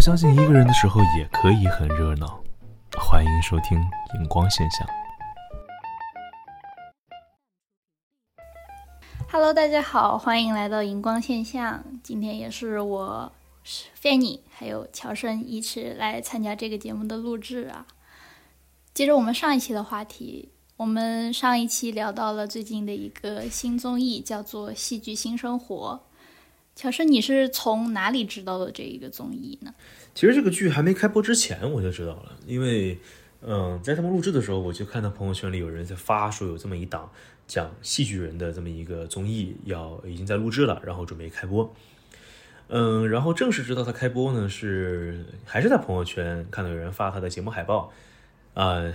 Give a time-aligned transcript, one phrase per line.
[0.00, 2.42] 们相信一个人的时候也可以很热闹。
[2.98, 3.78] 欢迎收听
[4.18, 4.88] 《荧光现象》。
[9.30, 11.84] Hello，大家好，欢迎来到荧光现象。
[12.02, 13.30] 今天也是我
[13.62, 17.86] 是 Fanny 还有乔生一起来参加这个节目的录制啊。
[18.94, 20.48] 接着我们上一期的话题，
[20.78, 26.00] 我们上一期聊到了最近的一个新综艺，叫做《戏剧新生活》。
[26.74, 29.74] 乔生，你是从哪里知道的这一个综艺呢？
[30.14, 32.98] 其实这个剧还没开播之前我就知道了，因为，
[33.42, 37.10] 嗯，在他们录制的时候，我就看到朋友圈里有人在发说有这么一档
[37.46, 41.72] 讲戏剧人的这么一个综艺要已经在录制了，然后准备开播。
[42.68, 47.92] 嗯，然后正式知道它开播呢，是还是在朋友圈看到有人发他的节目海报，
[48.54, 48.92] 啊、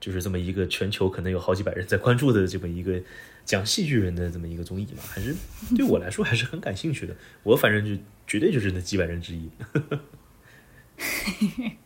[0.00, 3.00] 就是这么一个全球可能有好几百人在关注的这么一个
[3.44, 5.34] 讲戏剧人的这么一个综艺嘛，还是
[5.76, 7.14] 对我来说还是很感兴趣的。
[7.42, 9.50] 我反正就绝对就是那几百人之一。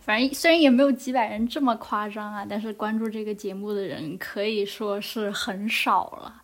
[0.00, 6.42] 反正虽然也没有几百人这么夸张啊，但是关注这个节目的人可以说是很少了。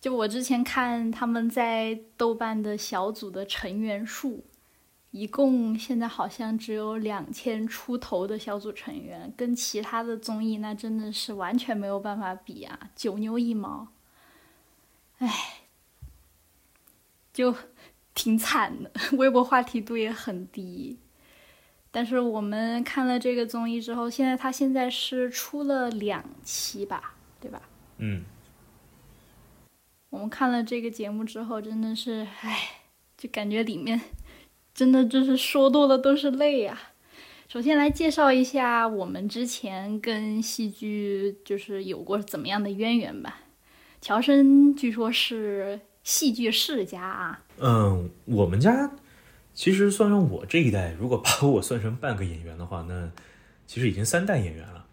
[0.00, 4.44] 就我之前看他们在豆瓣的小组的成员数，
[5.16, 13.88] 一共现在好像只有两千出头的小组成员，跟其他的综艺那真的是完全没有办法比啊，九牛一毛。
[15.16, 15.62] 唉，
[17.32, 17.54] 就
[18.14, 20.98] 挺惨的， 微博话题度也很低。
[21.90, 27.62] 但是我们看了这个综艺之后，现在他现在是出了两期吧，对吧？
[27.96, 28.22] 嗯。
[30.10, 32.82] 我们看了这个节目之后，真的是，唉，
[33.16, 33.98] 就感觉里面
[34.76, 36.78] 真的就是说多了都是泪呀、
[37.48, 43.40] 首先来介绍一下我们之前跟戏剧就是有过怎么样的渊源吧。
[44.02, 48.92] 乔生据说是戏剧世家啊，嗯，我们家
[49.54, 53.10] 其实算上我这一代，如果把我算成半个演员的话，那
[53.66, 54.84] 其实已经三代演员了。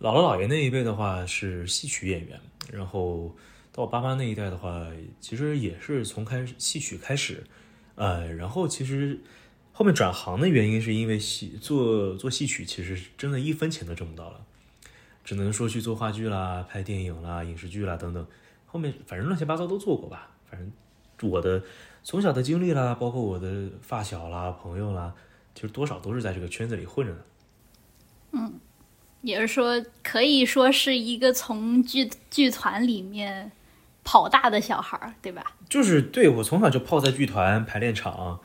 [0.00, 2.38] 姥姥姥爷那一辈的话是戏曲演员，
[2.72, 3.34] 然后
[3.72, 4.86] 到我爸妈那一代的话，
[5.18, 7.42] 其实也是从开戏曲开始，
[7.98, 9.18] 呃，然后其实
[9.72, 14.40] 后面转行的原因是因为戏做做戏曲，其实真的一分钱都挣不到了，
[15.24, 18.26] 只能说去做话剧啦、拍电影啦、影视剧啦等等，
[18.66, 21.62] 后面反正乱七八糟都做过吧，反正我的
[22.04, 25.12] 从小的经历啦，包括我的发小啦、朋友啦，
[25.54, 27.24] 其实多少都是在这个圈子里混着的。
[28.32, 28.60] 嗯
[29.22, 33.50] 也是说可以说是一个从剧剧团里面
[34.10, 35.44] 跑大的小孩儿，对吧？
[35.68, 38.40] 就是对我从小就泡在剧团、排练场、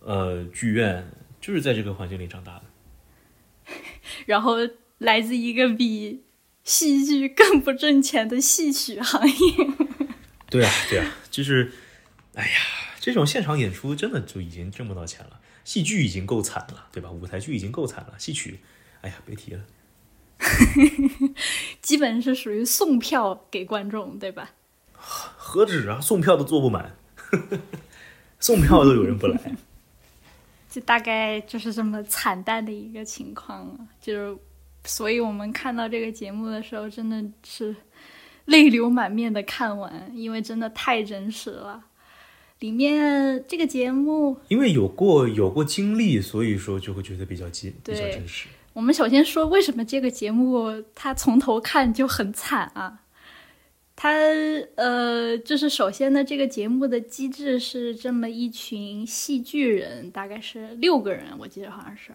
[0.00, 1.08] 呃剧院，
[1.40, 2.62] 就是在这个环境里长大的。
[4.26, 4.56] 然后
[4.98, 6.24] 来自一个比
[6.64, 9.34] 戏剧更不挣钱的戏曲行业。
[10.50, 11.70] 对啊，对啊，就是，
[12.34, 12.58] 哎呀，
[12.98, 15.38] 这种现场演出真的就已经挣不到钱了。
[15.62, 17.08] 戏剧已经够惨了，对吧？
[17.12, 18.58] 舞台剧已经够惨了，戏曲，
[19.02, 19.62] 哎呀，别提了。
[21.80, 24.50] 基本是属于送票给观众，对吧？
[25.04, 26.96] 何止啊，送票都坐不满，
[28.40, 29.38] 送票都有人不来。
[30.70, 33.78] 就大概就是这么惨淡的一个情况了。
[34.00, 34.38] 就是，
[34.84, 37.74] 所以我们看到这个节目的时候，真的是
[38.46, 41.84] 泪流满面的看完，因为真的太真实了。
[42.58, 48.48] 里面这个节目，因为有过有过经历，所以说就会觉得比较近比较真实。
[48.72, 53.00] 我们首先说为什么这个节目它从头看就很惨啊？
[54.04, 54.10] 它
[54.74, 62.12] 呃，就是首先呢，这个节目的机制是这么一群戏剧人，大概是六个人，我记得好像是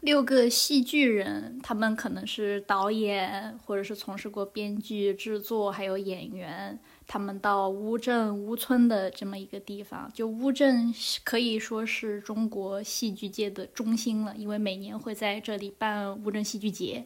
[0.00, 6.80] 六个戏剧人，他们可能是导演，或者是从事过编剧、制作，还有演员。
[7.06, 10.90] 他们到乌镇乌村的这么一个地方，就乌镇
[11.22, 17.04] 可以说是中国戏剧界的中心了，因为每年会在这里办乌镇戏剧节。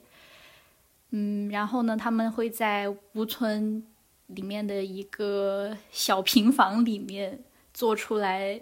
[1.11, 3.85] 嗯，然后呢，他们会在乌村
[4.27, 7.43] 里面的一个小平房里面
[7.73, 8.61] 做出来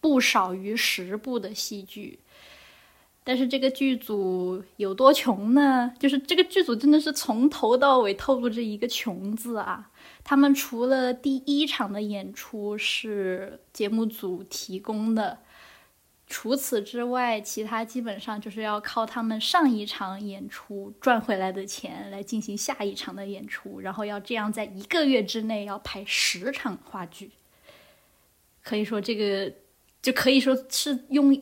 [0.00, 2.18] 不少于十部的戏剧。
[3.26, 5.90] 但是这个剧组有多穷呢？
[5.98, 9.90] 就是这个剧组真的是从头到尾透露着一个“穷”字啊。
[10.22, 15.38] 他们除了第一场的演出是节目组提供的，
[16.26, 27.30] 除此之外，其他基本上就是要靠他们上一场演出赚回来的钱来进行下一场的演出，然后要这样在一个月之内要排十场话剧。
[28.62, 29.52] 可以说，这个
[30.00, 31.40] 就可以说是用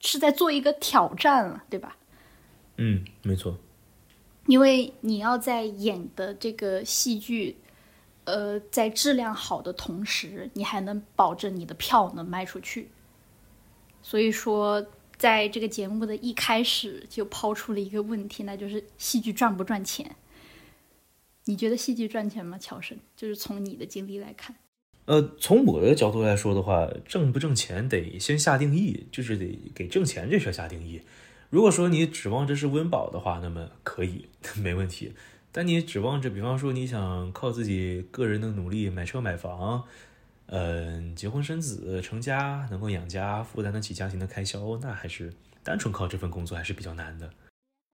[0.00, 1.96] 是在做一个挑战了，对吧？
[2.78, 3.58] 嗯，没错。
[4.46, 7.56] 因为你要在演的这个戏剧，
[8.24, 12.88] 呃，在质量好的同时，你还能保证你的票能卖出去。
[14.08, 14.86] 所以说，
[15.16, 20.14] 在这个节目的一开始就抛出了一个问题，那就是戏剧赚不赚钱？
[21.46, 22.96] 你觉得戏剧赚钱吗，乔生？
[23.16, 24.54] 就是从你的经历来看。
[25.06, 31.02] 呃，从我的角度来说的话，挣不挣钱得先下定义，就是得给挣钱这事下定义。
[31.50, 34.26] 如果说你指望这是温饱的话，那么可以，
[34.62, 35.14] 没问题。
[35.50, 39.82] 但你指望着，比方说你想靠自己个人的努力买车买房，
[40.46, 45.32] 嗯，结婚生子成家，能够养家，负担得起家庭的开销，那还是
[45.62, 47.30] 单纯靠这份工作还是比较难的。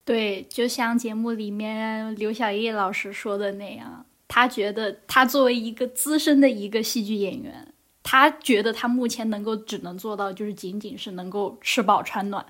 [0.04, 4.04] 对，就像节目里面刘小叶老师说的那样。
[4.28, 12.44] 他觉得，他作为一个资深的一个戏剧演员，他觉得他目前能够只能做到，就是仅仅是能够吃饱穿暖，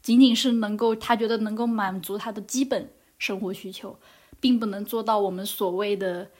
[0.00, 2.88] 仅仅是能够他觉得能够满足他的基本
[3.18, 3.98] 生活需求，
[4.38, 6.30] 并不能做到我们所谓的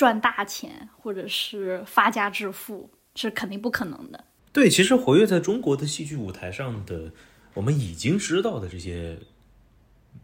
[0.00, 4.24] 赚大钱或者是发家致富，是肯定不可能的。
[4.50, 7.12] 对，其实活跃在中国的戏剧舞台上的，
[7.52, 9.18] 我们已经知道的这些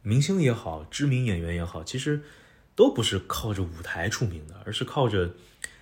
[0.00, 2.22] 明星也好，知名演员也好，其实。
[2.74, 5.34] 都不是靠着舞台出名的，而是靠着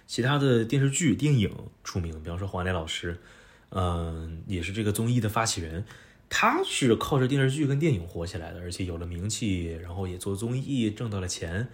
[0.06, 1.52] 其他的电视剧、电影
[1.82, 2.22] 出名。
[2.22, 3.18] 比方说黄磊老师，
[3.70, 5.84] 嗯，也是这个综艺的发起人，
[6.30, 11.68] 他是靠着电视剧跟电影火起来的，而且有了名气，然后也做综艺挣到了钱。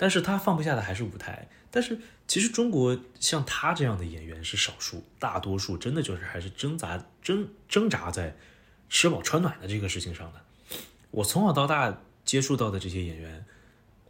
[0.00, 1.46] 但是他放不下的还是舞台。
[1.70, 8.34] 但是其实中国像他这样的演员是少数，大多数真的就是还是挣扎挣挣扎在
[8.88, 10.40] 吃饱穿暖的这个事情上的。
[11.10, 13.44] 我从小到大接触到的这些演员。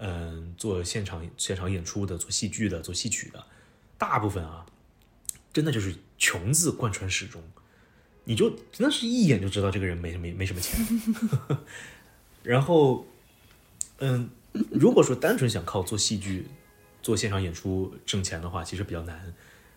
[0.02, 3.44] 嗯，做现场现场演出的，做戏剧的，做戏曲的，
[3.98, 4.64] 大部分啊，
[5.52, 7.42] 真的就是穷字贯穿始终，
[8.24, 10.80] 你就真的是一眼就知道这个人没没没什么钱。
[12.42, 13.04] 然后，
[13.98, 14.30] 嗯，
[14.70, 16.46] 如果说单纯想靠做戏剧、
[17.02, 19.34] 做现场演出挣钱的话，其实比较难。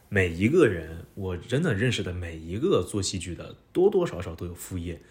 [0.09, 5.01] 每一个人，我真的认识的每一个做戏剧的，多多少少都有副业，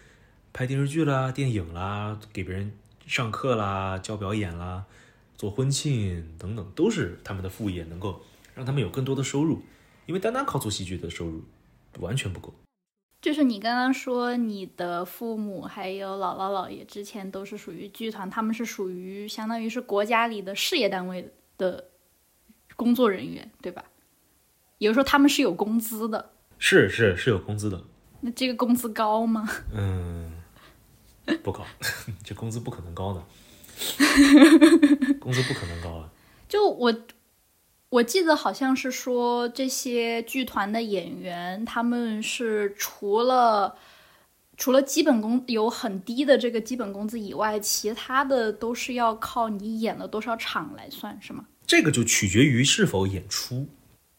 [0.51, 2.71] 拍电视剧啦、电影啦，给别人
[3.05, 4.85] 上课啦、教表演啦。
[5.35, 8.21] 做婚庆等等都是他们的副业，能够
[8.55, 9.61] 让他们有更多的收入，
[10.05, 11.43] 因为单单靠做戏剧的收入
[11.99, 12.53] 完全不够。
[13.23, 21.85] 就是你刚刚说你的父母还有姥姥姥爷之前都是属于剧团，他们是属于相当于是国家里的事业单位的
[22.75, 23.85] 工作人员，对吧？
[24.77, 26.31] 也就是说他们是有工资的。
[26.59, 27.81] 是是是有工资的。
[28.19, 29.49] 那这个工资高吗？
[29.73, 30.33] 嗯，
[31.41, 31.65] 不高，
[32.25, 33.23] 这工资不可能高的。
[35.21, 36.09] 工资不可能高啊！
[36.49, 36.93] 就我，
[37.93, 43.75] 我记得好像是说这些剧团的演员，他们是除了
[44.57, 51.45] 除了基本工有很低的这个基本工资以外，其他的都是要靠你演了多少场来算，是吗？
[51.67, 53.67] 这个就取决于是否演出，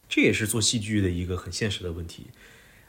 [0.09, 2.29] 这也是做戏剧的一个很现实的问题。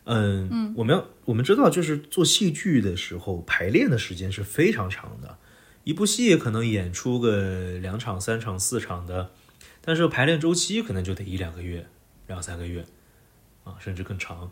[0.03, 5.39] 嗯嗯，我们要我们知道，就是做戏剧的时候，排练的时间是非常长的。
[5.83, 9.31] 一部戏可能演出个两场、三场、四场的，
[9.85, 11.87] 但是排练周期可能就得一两个月、
[12.27, 12.85] 两三个月，
[13.63, 14.51] 啊，甚至更长。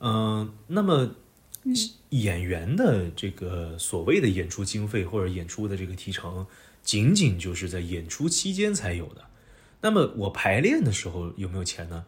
[0.00, 1.14] 嗯，那么
[2.10, 6.46] 演员的这个所谓的演出经费或者演出的这个提成，
[6.82, 9.24] 仅仅就是在演出期间才有的。
[9.82, 12.06] 那么我排练的时候有没有钱呢？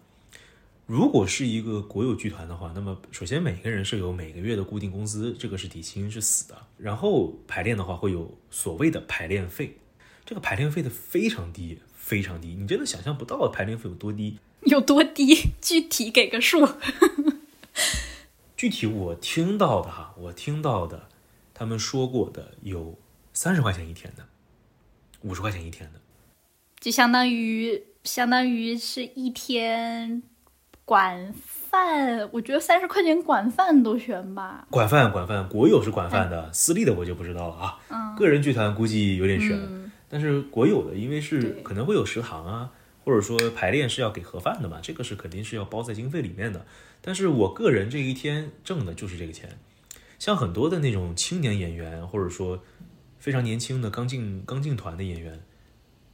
[0.87, 6.57] 如果是一个国有剧团的话，那么首先每个人是有每个月的固定工资，这个是底薪是死的。
[6.78, 9.76] 然后排练的话会有所谓的排练费，
[10.25, 15.34] 这个排练费的非常低，非常低，你真的想象不到排练费有多低，有多低？
[15.60, 16.64] 具体给个数。
[18.56, 21.08] 具体我听到的哈，我听到的，
[21.52, 22.96] 他们说过的有
[23.32, 24.25] 三十块钱一天的，
[25.22, 26.00] 五十块钱一天的，
[26.78, 30.22] 就相当于相当于是一天。
[30.84, 34.68] 管饭，我觉得三十块钱管饭都悬吧。
[34.70, 37.78] 管饭，管饭，国有是管饭的，私立的我就不知道了啊。
[37.88, 39.86] 嗯，个人剧团估计有点悬，
[40.16, 42.73] 但是国有的，因为是可能会有食堂啊，
[43.04, 46.64] 或者说排练是要给盒饭的嘛，这个是肯定是要包在经费里面的。
[47.02, 49.58] 但是我个人这一天挣的就是这个钱，
[50.18, 52.64] 像很多的那种青年演员，或者说
[53.18, 55.38] 非常年轻的刚进刚进团的演员，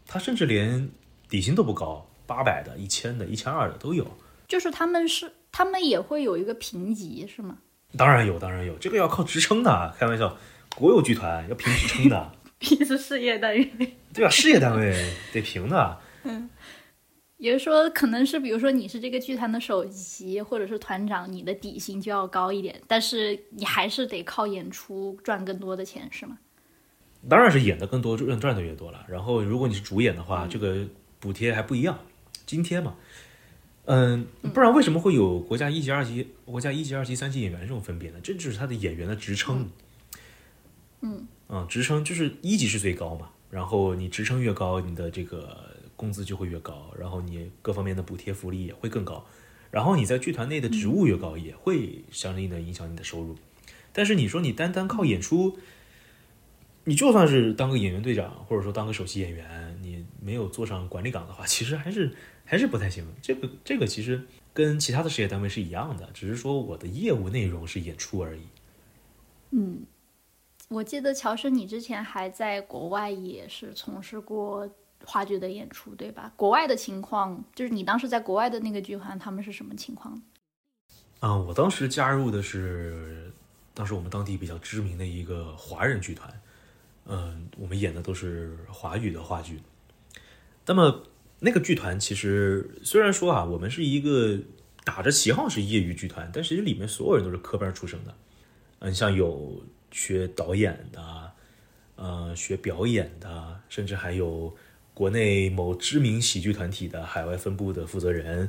[0.05, 0.91] 他甚至连
[1.29, 4.05] 底薪都不高，八百的、一千的、一千二的都有。
[4.49, 7.59] 就是他们是，他们也会有一个评级，是吗？
[7.97, 9.95] 当然有，当然有，这个要靠职称的。
[9.97, 10.37] 开玩笑，
[10.75, 12.33] 国有剧团要评职称的，
[12.71, 13.71] 你是事业单位。
[14.15, 14.95] 对啊，事业单位
[15.33, 15.99] 得评的。
[16.25, 16.49] 嗯，
[17.39, 26.39] 也就是说，可能是比如说你是这个剧团的首席或者是团长，你的底薪就要高一点，但是你还是得靠演出赚更多的钱，是吗？
[27.29, 29.05] 当然是演的更多，赚赚的越多了。
[29.09, 30.87] 然后，如果你是主演的话，这个
[31.19, 31.99] 补贴还不一样，
[32.47, 32.97] 津贴嘛。
[33.85, 38.19] 嗯，不然为什么会有国家一级、二级、国家一级、二级、三级演员这种分别呢？
[38.23, 39.69] 这就是他的演员的职称。
[41.01, 49.27] 嗯嗯，职称就是一级是最高嘛，然后你职称越高，你的这个工资就会越高，然后你各方面的补贴福利也会更高，
[49.71, 53.37] 然后你在剧团内的职务越高，也会相应的影响你的收入。
[53.93, 55.59] 但是你说你单单靠演出，
[56.85, 62.11] 你就算是当个演员队长，或者说当个首席演员，你没有坐上管理岗的话，其实还是
[62.47, 63.07] 还是不太行。
[63.21, 64.23] 这个这个其实
[64.55, 68.41] 跟其他的事业单位是一样的，只是说我的业务内容是演出而已。
[69.51, 69.83] 嗯，
[70.73, 74.69] 我记得乔生，你之前还在国外也是从事过
[75.05, 76.33] 话剧的演出，对吧？
[76.35, 80.23] 国外的情况，就是你当时在国外的那个剧团，他们是什么情况？
[81.21, 83.31] 嗯，我当时加入的是
[83.75, 86.41] 当时我们当地比较知名的一个华人剧团，
[87.07, 89.61] 嗯，我们演的都是华语的话剧。
[90.65, 91.03] 那么
[91.41, 94.39] 那个剧团其实虽然说啊，我们是一个
[94.85, 98.15] 打着旗号是业余剧团，但其实里面所有人都是科班出身的。
[98.81, 101.33] 嗯，像有学导演的，
[101.97, 104.53] 呃，学表演的，甚至还有
[104.93, 108.49] 国内某知名喜剧团体的海外分部的负责人，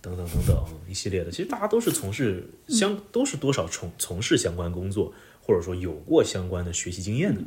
[0.00, 1.30] 等等等等一系列的。
[1.30, 5.12] 其实大家都是从事相，都是多少从从事相关工作，
[5.42, 7.42] 或者说有过相关的学习经验的。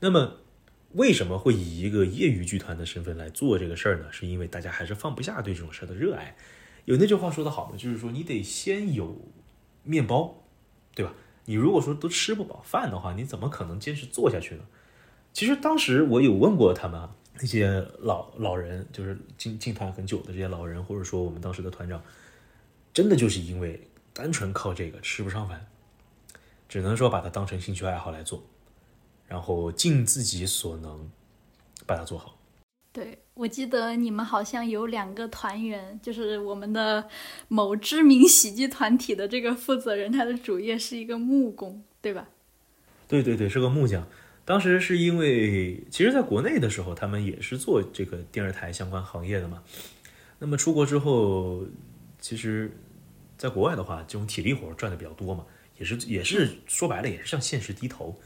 [0.00, 0.36] 那么，
[0.92, 4.12] 为什么会以一个业余剧团的身份来做这个事儿呢？
[4.12, 6.36] 是因为大家还是放不下对这种事儿的热爱。
[6.84, 9.16] 有那句话说得好嘛，就是说你得先有
[9.84, 10.44] 面包，
[10.94, 11.14] 对吧？
[11.46, 14.64] 你如果说都吃不饱饭的话，你怎么可能坚持做下去呢？
[15.32, 17.08] 其实当时我有问过他们，
[17.40, 22.02] 那些老老人，就是进进团很久的这些老人，或者说我们当时的团长，
[22.92, 25.66] 真的就是因为单纯靠这个吃不上饭，
[26.68, 28.42] 只能说把它当成兴趣爱好来做，
[29.26, 31.10] 然后尽自己所能
[31.84, 32.38] 把它做好。
[32.94, 37.08] 对，我记得你们好像有两个团员，就是我们的
[37.48, 42.28] 某知名喜剧团体的这个负责人，他的主业是一个木工，对吧？
[43.08, 44.06] 对对对，是个木匠。
[44.44, 49.64] 当时是因为，其实在国内的时候，他们也是做这个电视台相关行业的嘛。
[50.38, 51.64] 那么出国之后，
[52.20, 52.70] 其实，
[53.36, 55.44] 在国外的话，这种体力活赚的比较多嘛，
[55.78, 58.20] 也是也是说白了，也是向现实低头。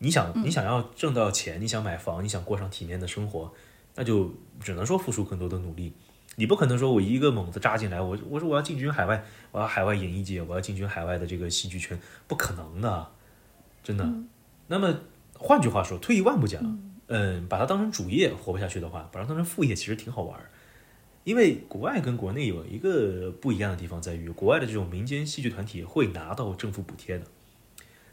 [0.00, 3.54] 你想，你想要挣到钱，你想买房，你想过上体面的生活，
[4.00, 5.92] 那就只能说付出更多的努力。
[6.36, 13.08] 你不可能说我一个猛子扎进来，我我说我要进军海外，我要海外演艺界，我要进军海外的这个戏剧圈，不可能的，
[13.84, 14.10] 真的。
[14.68, 15.00] 那么
[15.34, 20.50] 换句话说，退一万步讲，嗯，把它当成主业活不下去的话，把它当成副业其实挺好玩儿。
[21.24, 27.26] 因为国外跟国内有一个不一样的地方在于，国外的这种民间戏剧团体会拿到政府补贴的，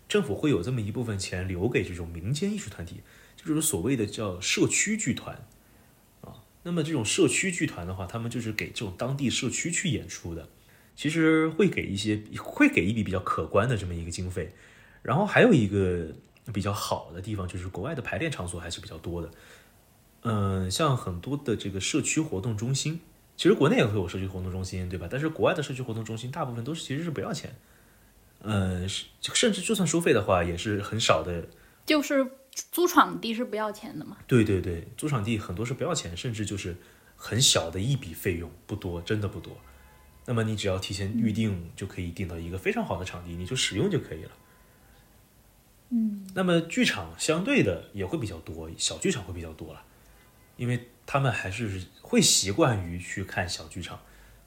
[0.10, 3.04] 政府会有这么一部分钱留给这种民间艺术团体，
[3.38, 5.48] 就是所谓的叫社区剧团啊。
[6.68, 10.48] 那么这种社区剧团的话，他们就是给这种当地社区去演出的，
[10.96, 14.54] 其实会给一些会给一笔比较可观的这么一个经费。
[15.02, 16.14] 然后还有一个。
[16.54, 19.30] 比较好的地方就是国外的排练场所还是比较多的，
[20.22, 23.02] 嗯，像很多的这个社区活动中心，
[23.36, 25.10] 其实国内也会有社区活动中心，对吧？
[25.12, 27.54] 但是国外的社区活动中心大部分都是其实是不要钱，
[28.44, 31.50] 嗯，甚至就算收费的话也是很少的，
[31.86, 32.26] 就是
[32.72, 34.18] 租场地是不要钱的吗？
[34.28, 36.76] 对对对，租场地很多是不要钱，甚至就是
[37.16, 39.58] 很小的一笔费用，不多，真的不多。
[40.26, 44.32] 那么你只要提前预定，就可以订到一个非常好的场地，你就使用就可以了。
[45.90, 49.84] 嗯，那么剧场相对的也会比较多，小剧场会比较多了，
[50.58, 54.00] 因为他们还是会习惯于去看小剧场。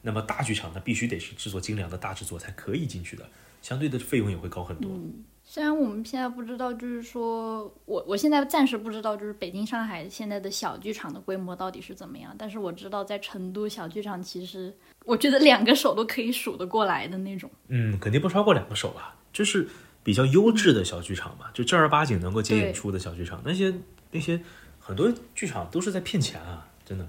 [0.02, 3.28] 那么大剧场呢，必须得是制作精良的大制作才可以进去的，
[3.62, 4.90] 相对的费用也会高很多。
[4.92, 14.72] 嗯，虽然我们现在不知道，就是说我我现在暂时不知道，就是北京、上海现在的小剧场的规模到底是怎么样，但是我知道在成都小剧场，其实
[15.04, 17.50] 我觉得两个手都可以数得过来的那种。
[17.66, 19.68] 嗯，肯定不超过两个手吧，就是。
[20.02, 23.74] 比较优质的小剧场嘛，就正儿八经能够接演出的小剧场，那些
[24.12, 24.40] 那些
[24.78, 27.06] 很多剧场都是在骗钱啊，真的。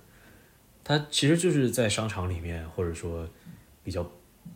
[0.83, 3.25] 它其实就是在商场里面，或者说
[3.81, 4.05] 比较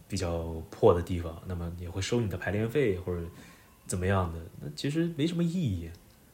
[0.09, 3.21] 比较破的地方，那么也会收你的排练费或者
[3.85, 5.89] 怎么样的，那其实没什么意义。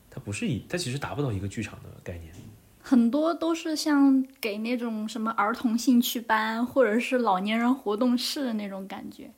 [0.10, 2.34] 它不是一，它其实达不到一个剧场的概念。
[2.82, 9.32] 很多都是像给那种什么儿童兴趣班或者是老年人活动室的那种感觉。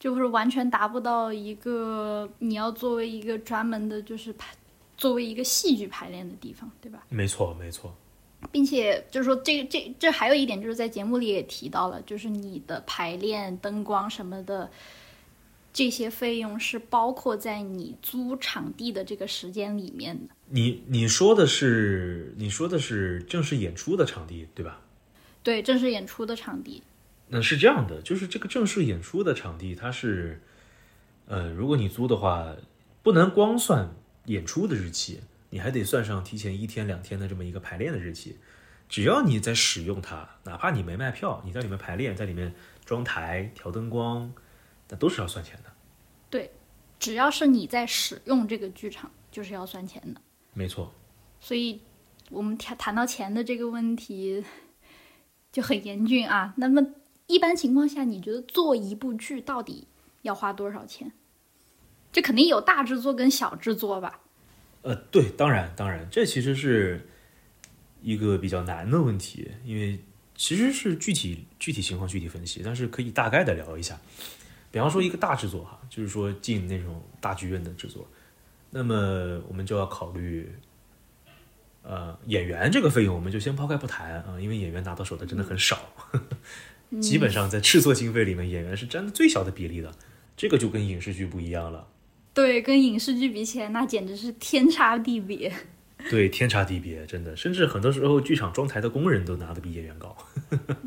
[0.00, 4.52] 就是完全达不到一个你要作为一个专门的，就是排
[4.96, 7.04] 作为一个戏剧排练的地方，对吧？
[7.08, 7.94] 没错，没错。
[8.50, 14.68] 并且就是说，这这这还有一点，就是在节目里也提到了，就是你的排练、灯光什么的
[15.72, 20.34] 这些费用是包括在你租场地的这个时间里面的。
[20.48, 24.80] 你你说的是你说的是正式演出的场地，对吧？
[25.42, 26.82] 对，正式演出的场地。
[27.28, 30.42] 那是这样的，就是这个正式演出的场地，它是，
[31.26, 32.54] 呃，如果你租的话，
[33.02, 33.94] 不能光算
[34.26, 38.36] 演出的日期，你还得算上提前一天两天的这么一个排练的日期。
[38.90, 44.30] 只要你在使用它，哪怕你没卖票，你在里面排练，在里面装台、调灯光，
[44.92, 45.72] 那都是要算钱的。
[46.28, 46.52] 对，
[47.00, 50.20] 只要是你在使用这个剧场，就是要算钱的。
[50.52, 50.92] 没错。
[51.40, 51.80] 所以，
[52.28, 54.44] 我们谈谈到钱的这个问题
[55.50, 56.52] 就很严峻啊。
[56.58, 56.86] 那么，
[57.26, 59.88] 一般情况下，你觉得做一部剧到底
[60.20, 61.10] 要花多少钱？
[62.12, 64.20] 这肯定有大制作跟小制作吧？
[64.82, 67.08] 呃，对，当然，当然，这其实是。
[68.04, 69.96] 一个比较难的问题，因为
[70.34, 73.96] 其实是具体具体情况具体分析，但是可以大概的聊一下。
[74.72, 78.08] 比方说一个大制作哈，就是说进那种大剧院的制作，
[78.70, 80.50] 那么我们就要考虑，
[81.82, 85.78] 呃，演员这个费用我们就先抛开不谈啊，因为演员拿到手的真的很少，
[87.00, 89.92] 基本上在制作经费里面，演员是占的最小的比例的，
[90.36, 91.86] 这个就跟影视剧不一样了。
[92.34, 95.52] 对，跟影视剧比起来，那简直是天差地别。
[96.10, 100.16] 对，天差地别，真的，甚至很多时候剧场装台的工人都拿的比演员高。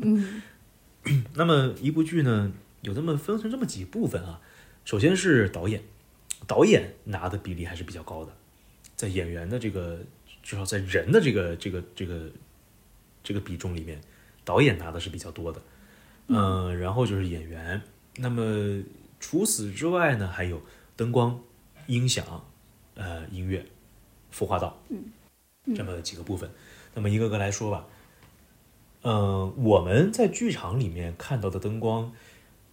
[0.02, 0.42] 嗯，
[1.34, 2.52] 那么一部剧呢，
[2.86, 4.40] 有这么分成这么几部分啊。
[4.84, 5.82] 首先是导演，
[6.46, 8.32] 导演拿的比例还是比较高的，
[8.94, 9.98] 在演员的这个
[10.42, 12.30] 至少在人的这个这个这个
[13.24, 14.00] 这个比重里面，
[14.44, 15.60] 导演拿的是比较多的。
[16.28, 17.82] 嗯，然后就是演员。
[18.16, 18.82] 那么
[19.18, 20.62] 除此之外呢，还有
[20.94, 21.40] 灯光、
[21.86, 22.44] 音响、
[22.94, 23.66] 呃，音乐。
[24.32, 26.50] 孵化道，嗯，这么几个部分，
[26.92, 27.86] 那么一个个来说吧。
[29.00, 32.12] 嗯，我们在剧场里面看到的灯光，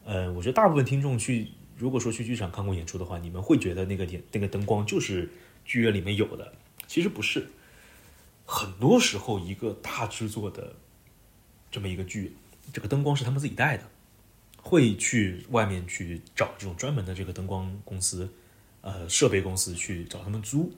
[0.05, 5.29] 呃，我觉得大部分听众去，如果说去剧场看过演出的话，你们会觉得那个点那个灯光就是
[5.63, 6.53] 剧院里面有的，
[6.87, 7.47] 其实不是。
[8.45, 10.75] 很多时候，一个大制作的
[11.71, 12.35] 这么一个剧，
[12.73, 13.83] 这个灯光是他们自己带的，
[14.61, 18.29] 会去外面去找这种专门的这个灯光公司，
[18.81, 20.73] 呃，设备公司去找他们租。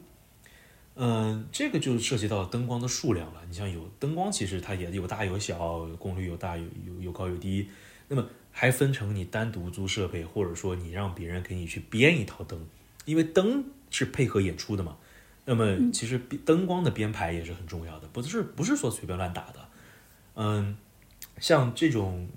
[0.94, 3.42] 嗯，这个就涉及到灯光的数量了。
[3.48, 7.68] 你像有灯光，其实它也有大有小，功率有大有有有高有低。
[8.08, 8.26] 那么
[8.58, 12.66] 还分成你单独租设备，或者说你让别人给你去编一套灯，
[13.04, 14.96] 因为灯是配合演出的嘛。
[15.44, 19.68] 那么其实灯光的编排也是很重要的，不是不是说随便乱打的。
[20.36, 20.78] 嗯，
[21.38, 22.30] 像这种，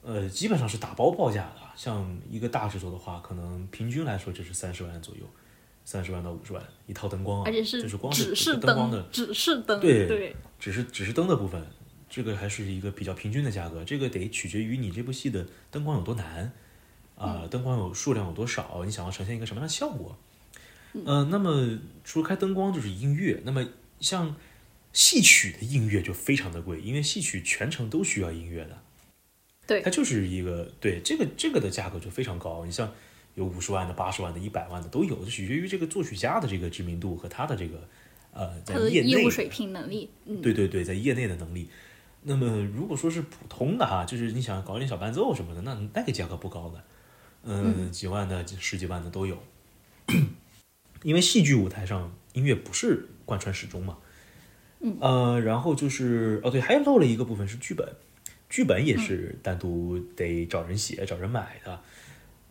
[0.00, 1.60] 呃，基本上是打包报价的。
[1.76, 5.28] 像一个大制作的话，可能平均来说就是三十万左右。
[5.84, 11.60] 三十万到五十万一套灯光啊，就是光是灯光的指示灯，对对，只是只是灯的部分，
[12.12, 13.82] 这个还是一个比较平均的价格。
[13.82, 16.52] 这个得取决于你这部戏的灯光有多难
[17.16, 20.18] 啊，灯光有数量有多少，你想要呈现一个什么样的效果？
[20.92, 23.66] 嗯，那么除了开灯光就是音乐，那么
[23.98, 24.36] 像
[24.92, 28.82] 戏曲的音乐就非常的贵，因为戏曲全程都需要音乐的，
[29.66, 32.92] 对，它就是一个对这个这个的价格就非常高，你像。
[33.34, 37.88] 有五十万的、八十万的、一百万的都有，就取决于这个作曲家的这个知名度和他的这个
[38.30, 40.10] 呃在业内水平能力。
[40.26, 41.66] 嗯，对对对，在业内的能力。
[42.22, 46.84] 那么如果说是普通的哈，就是你想搞点小伴奏什么的，那那个价格不高的，
[47.42, 49.42] 嗯，几万的、十几万的都有。
[51.02, 53.98] 因为戏剧舞台上音乐不是贯穿始终嘛。
[54.80, 54.96] 嗯。
[55.00, 57.88] 呃，然后就是哦对，还漏了一个部分是剧本，
[58.48, 61.80] 剧本也是单独得找人写、找人买的。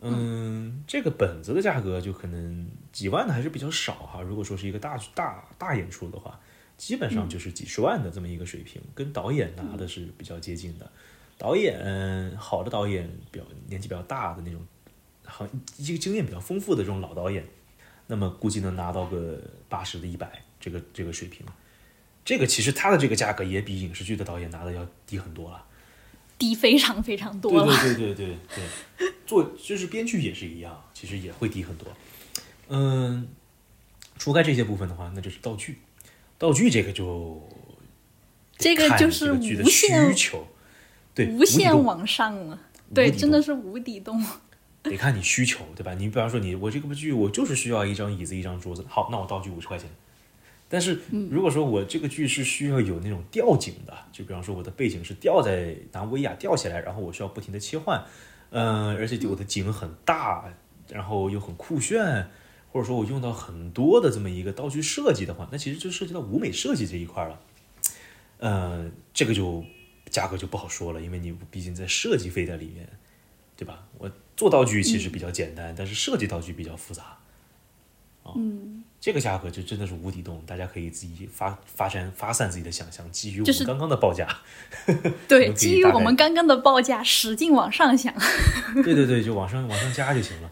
[0.02, 4.22] 嗯，这个本子的价格就可能几万的还是比较少哈。
[4.22, 6.40] 如果说是一个大大大演出的话，
[6.82, 10.92] 基本上就是几十万的这么一个水平，跟导演拿的是比较接近的。
[11.38, 14.60] 导演好的导演，比较年纪比较大的那种，
[15.24, 17.46] 好一个经验比较丰富的这种老导演，
[18.08, 19.40] 那么估计能拿到个
[19.70, 21.46] 八十的一百这个这个水平。
[22.26, 25.64] 这个其实他的这个价格也比影视剧的导演拿的要低很多了。
[26.40, 28.66] 低非常非常多了，对对对对对
[28.98, 31.88] 对，做就是编剧也是一样，其实也会低很多。
[32.70, 33.28] 嗯，
[34.18, 35.78] 除开这些部分的话，那就是道具，
[36.42, 37.40] 道具这个就
[38.58, 40.48] 这个就是无限需求，
[41.14, 42.60] 对，无限往上了，
[42.96, 44.26] 对，真的是无底洞。
[44.82, 45.94] 得看你需求，对吧？
[45.94, 49.88] 你比方说你我这个部剧我就是需要一张椅子一张桌子，好，那我道具五十块钱。
[50.68, 51.00] 但是
[51.30, 58.04] 如果说我这个剧是需要有那种吊景的，就比方说我的背景是吊在拿威亚吊起来，然后我需要不停的切换，
[58.50, 60.52] 嗯，而且我的景很大，
[60.90, 62.28] 然后又很酷炫，
[62.72, 67.40] 或者说我用到很多的这么一个道具设计的话，那其实就涉及到舞美设计这一块了，
[68.40, 69.64] 呃，这个就
[70.10, 72.88] 价格就不好说了，因为你毕竟在设计费在里面，
[73.58, 73.84] 对吧？
[73.98, 77.18] 我做道具其实比较简单，但是设计道具比较复杂，
[78.36, 78.84] 嗯。
[79.02, 84.28] 这个价格就真的是无底洞，大家可以自己发发展发散自己的想象，基于我们刚刚的报价，
[85.28, 88.14] 对，基于我们刚刚的报价，使劲往上想。
[88.76, 90.52] 对对对，就往上往上加就行了。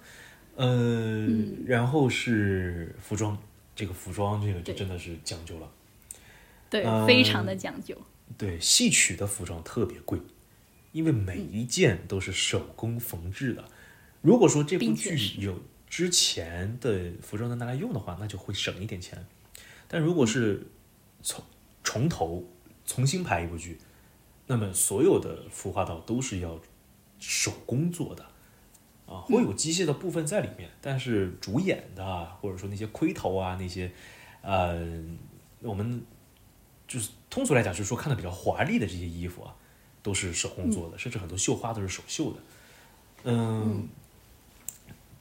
[0.60, 1.26] 呃，
[1.66, 3.38] 然后是服装，
[3.74, 5.72] 这个服装这个就真的是讲究了。
[6.70, 7.96] 对，嗯非常的讲究。
[8.38, 10.20] 对，戏曲的服装特别贵，
[10.92, 13.64] 因为每一件都是手工缝制的。
[14.22, 19.26] 如果说这部剧有之前的服装能拿来用的话，那就会省一点钱。
[19.88, 20.68] 但如果是
[21.24, 21.42] 从
[21.86, 22.44] 从头
[22.86, 23.78] 重新拍一部剧，
[24.48, 26.60] 那么所有的服化道都是要
[27.18, 28.26] 手工做的
[29.10, 33.92] 啊，会有机械的部分在里面，但是主演的啊或者说那些盔头啊那些，
[34.44, 34.80] 呃，
[35.62, 36.06] 我们
[36.88, 39.56] 就是通俗来讲，就是说看的比较华丽的这些衣服啊，
[40.04, 42.38] 都是手工做的，甚至很多绣花都是手绣的。
[43.24, 43.90] 嗯，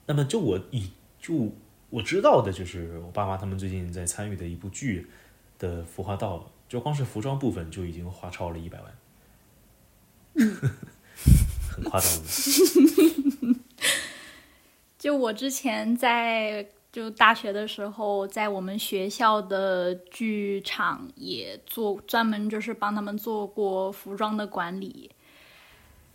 [0.05, 1.51] 那么就我以就
[1.89, 5.09] 我知道的，就是我爸妈他们最近在参与的一部剧
[5.59, 8.95] 的服化道，就光是服装部分就已经花超了一百万，
[11.71, 12.29] 很夸张的。
[14.99, 25.11] 就我之前在就大学的时候，在我们学校的剧场也做专门就是帮他们做过服装的管理。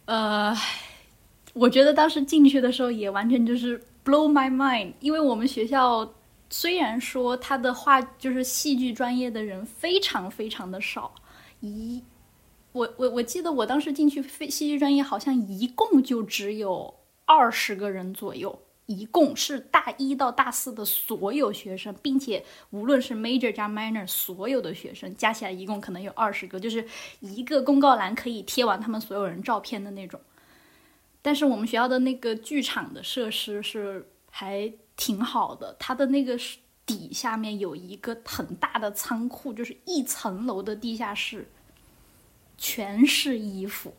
[0.05, 0.53] 呃，
[1.53, 6.13] 我觉得当时进去的时候也完全就是 blow my mind，因为我们学校
[6.49, 11.15] 虽然说他的话就是戏剧专业的人非常非常的少，
[11.61, 12.03] 一
[12.73, 16.93] 我我我记得我当时进去非戏剧专业好像一共就只有
[17.25, 26.85] 二十个人左右，一共是大一到大四的所有学生，并且无论是 major 加 minor 所有的学生加起来一共可能有二十个，就是
[27.21, 30.19] 一个公告栏可以贴完他们所有人照片的那种。
[31.21, 36.37] 但是我们学校的那个剧场的设施是还挺好的，它的那个
[36.85, 41.49] 底下面有一个很大的仓库，就是一层楼的地下室，
[42.57, 43.93] 全是衣服，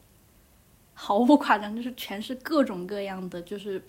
[0.92, 3.82] 毫不夸张，就是全是各种各样的，就是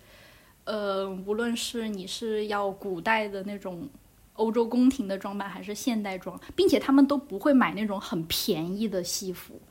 [0.65, 3.87] 呃，无论是你是要古代的那种
[4.33, 9.61] 欧洲宫廷的装扮，还是现代装，并且他们都不会买那种很便宜的戏服。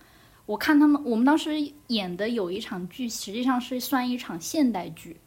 [0.47, 1.53] 我看他们，我们当时
[1.89, 5.21] 演的有一场剧，实际上是算一场现代剧。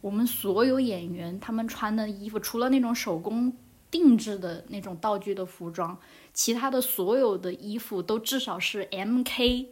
[0.00, 3.52] 我们所有演员他们穿的衣服，除了那种手工
[3.90, 5.98] 定制的那种道具的服装，
[6.32, 9.66] 其他的所有的衣服都至少是 MK，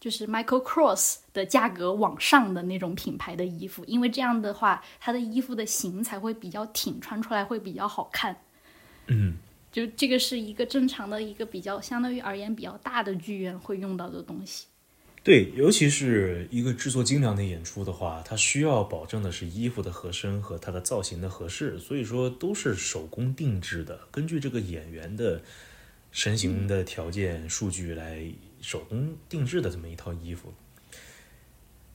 [0.00, 8.36] 就是 Michael Kors 的价格往上的那种品牌的衣服，因为这样的话，它的衣服的型才会比较挺，穿出来会比较好看。
[9.08, 9.34] 嗯，
[9.72, 14.66] 就这个是一个正常的一个比较相当于而言比较大的剧院会用到的东西。
[15.24, 25.42] 对，尤其是一个制作精良的演出的话，它需要保证的是衣服的合身和它的造型的合适，所以说都是手工定制的，根据这个演员的
[26.12, 28.22] 身形的条件、数据来
[28.60, 30.52] 手工定制的这么一套衣服。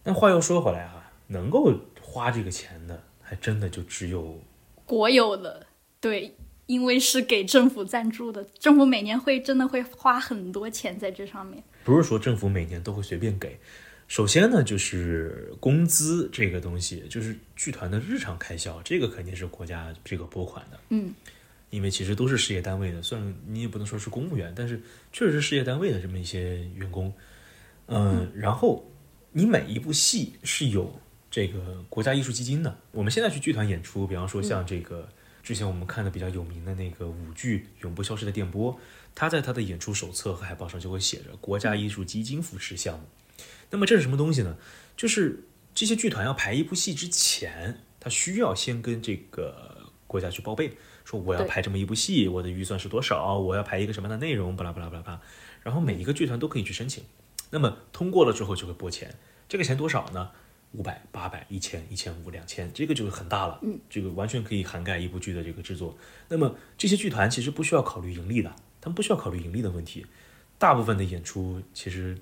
[0.02, 4.42] 但话又说回来哈、能够花这个钱的，还真的就只有
[4.86, 5.66] 国有的，
[6.00, 11.64] 对，因为是给政府赞助的，政府每年会真的会花很多钱在这上面。
[11.84, 13.60] 不是说政府每年都会随便给。
[14.10, 20.80] 首先呢，就是工资这个东西，就是剧团的日常开销，这个肯定是国家这个拨款的。
[20.90, 21.14] 嗯，
[21.74, 24.80] 因为其实都是事业单位的，虽然你也不能说是公务员，但是
[25.12, 27.12] 确实是事业单位的这么一些员工。
[27.88, 28.88] 嗯，然后
[29.32, 31.00] 你每一部戏是有
[31.32, 32.78] 这个国家艺术基金的。
[32.92, 35.10] 我们现在去剧团演出，比方说像这个、
[35.42, 38.72] 之前我们看的比较有名的那个舞剧《永不消失的电波》，
[39.16, 43.06] 它在它的演出手册和海报上就会写着国家艺术基金扶持项目。
[43.72, 44.56] 那么这是什么东西呢？
[44.96, 55.22] 就是这些剧团要排一部戏之前，他需要先跟这个国家去报备，说我要对排这么一部戏，我的预算是多少，我要排一个什么样的内容，巴拉巴拉巴拉巴拉。
[55.62, 57.04] 然后每一个剧团都可以去申请，
[57.52, 59.16] 那么通过了之后就会拨钱，
[59.48, 60.32] 这个钱多少呢？
[60.74, 63.60] 五百、八百、一千、一千五、两千，这个就很大了。
[63.62, 65.96] 嗯，这个完全可以涵盖一部剧的这个制作。
[66.30, 70.08] 那么这些剧团其实不需要考虑盈利的，他们不需要考虑盈利的问题。
[70.58, 72.18] 大部分的演出其实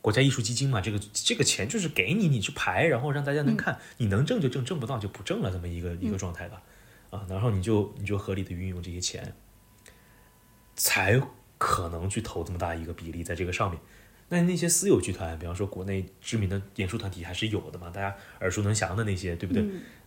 [0.00, 6.58] 国家艺术基金嘛，这个这个钱就是给你，你去排，然后让大家能看，你能挣就挣，挣不到就不挣了，这么一个一个状态的
[7.12, 7.24] 啊。
[7.28, 9.32] 然后你就你就合理的运用这些钱，
[10.74, 11.22] 才
[11.56, 13.80] 可能去投这么大一个比例在这个上面。
[14.28, 19.62] 那那些私有剧团，比方说国内知名的演出团体还是有的嘛，大家耳熟能详的那些，对不对？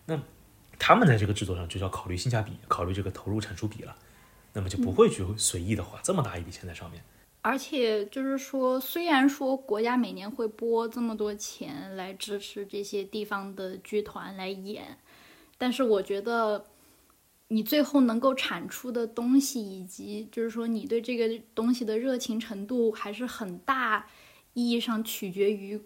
[0.07, 0.19] 那
[0.79, 3.95] 他们在这个制作上就要考虑性价比，考虑这个投入产出比了，
[4.53, 7.03] 那么就不会去随意的花这么大一笔钱在上面。
[7.41, 14.97] 而且就是说，虽然说国家每年会拨这么多钱来支持这些地方的剧团来演，
[15.59, 16.65] 但是我觉得
[17.49, 24.07] 你最后能够产出的东西，以及就是说你对这个东西的热情程度，还是很大
[24.53, 25.79] 意义上取决于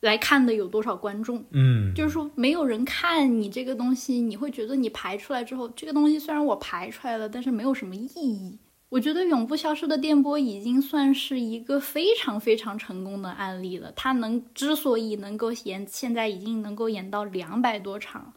[0.00, 1.44] 来看的有多少观众。
[1.50, 8.58] 嗯，就是说，没有人看你这个东西，你会觉得你排出来之后，这个东西虽然我排出来了，但是没有什么意义。
[8.88, 13.90] 我觉得《永不消失的电波》已经算是一个非常非常成功的案例了。
[13.96, 18.34] 它能之所以能够演，现在已经能够演到两百多场，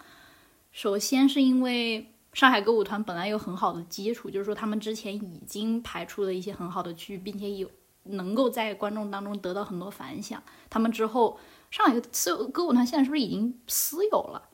[0.72, 7.72] 首先是因为上海歌舞团本来有很好的基础，就是说他们之前已经排出了一些很好的剧，并且有
[8.04, 10.44] 能够在观众当中得到很多反响。
[10.70, 11.40] 他们之后
[11.72, 14.50] 上海私有歌舞团现在是不是已经私有了？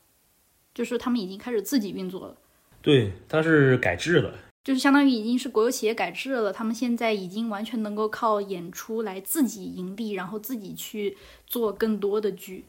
[0.76, 2.38] 就是他们已经开始自己运作了。
[2.84, 4.32] 对，它是改制了。
[4.63, 11.17] 就是相当于已经是国有企业改制了，他们现在已经完全能够靠演出来自己盈利，然后自己去
[11.48, 12.65] 做更多的剧。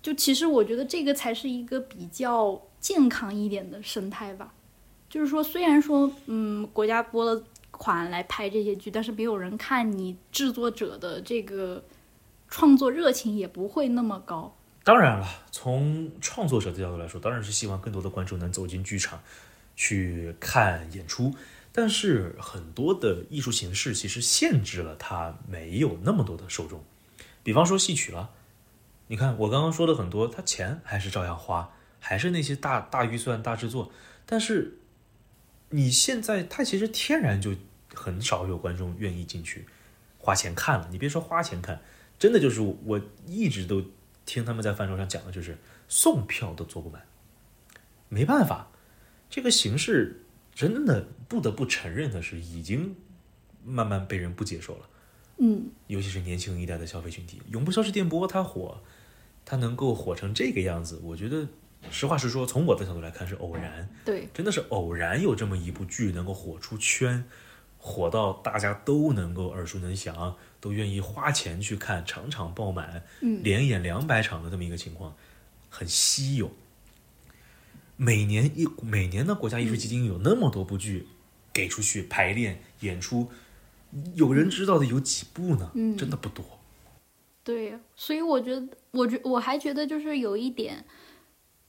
[0.00, 4.52] 就其实我觉得这个才是一个比较健康一点的生态吧。
[5.08, 11.84] 就是说，虽然说嗯国家拨了款来拍这些剧，但是没有人看，你制作者的这个
[12.48, 14.56] 创作热情也不会那么高。
[14.84, 19.20] 当然了，从创作者的角度来说，当然是希望更多的观众能走进剧场。
[19.80, 21.32] 去看演出，
[21.70, 26.82] 但是很多的艺术形式其实限制了它没有那么多的受众。
[27.44, 28.30] 比方说戏曲了，
[29.06, 31.70] 你看我刚刚说的很多，它钱还是照样花，
[32.08, 33.92] 还是那些大大预算大制作，
[34.24, 34.78] 但是
[35.68, 37.54] 你现在它其实天然就
[37.92, 39.66] 很少有观众愿意进去
[40.16, 40.88] 花钱看了。
[40.90, 41.82] 你别说花钱看，
[42.18, 43.84] 真的就是我一直都
[44.24, 47.02] 听他们在饭桌上讲的，就是送票都做不满，
[48.08, 48.70] 没办法。
[49.28, 52.96] 这个形式真的不得不承认的是，已经
[53.62, 54.88] 慢慢被人不接受了。
[55.36, 58.80] 嗯，尤其是年轻一代的消费群体，《永不消失电波》它火，
[59.44, 61.46] 它能够火成这个样子，我觉得
[61.90, 63.88] 实话实说，从我的角度来看是偶然。
[64.04, 67.24] 对，真的是偶然有这么一部剧能够火出圈，
[67.78, 75.14] 火到大家都能够耳熟能详，都愿意花钱去看，场场爆满，嗯，连演两百场的这么一个情况，
[75.70, 76.50] 很稀有。
[77.96, 81.08] 每年一每年的国家艺术基金有那么多部剧
[81.52, 83.28] 给出去排练演出，
[84.14, 85.70] 有人知道的有几部呢？
[85.74, 86.44] 嗯，真的不多。
[87.42, 90.84] 对，所以我觉得，我觉我还觉得就是有一点，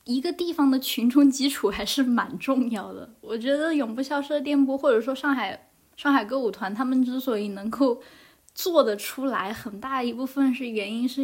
[0.09, 3.13] 一个地方的群众基础还是蛮重要的。
[3.21, 8.01] 我觉得永不消失的电波，或者说上海上海歌舞团，他们之所以能够
[8.55, 11.21] 做得出来，很大一部分是原因是，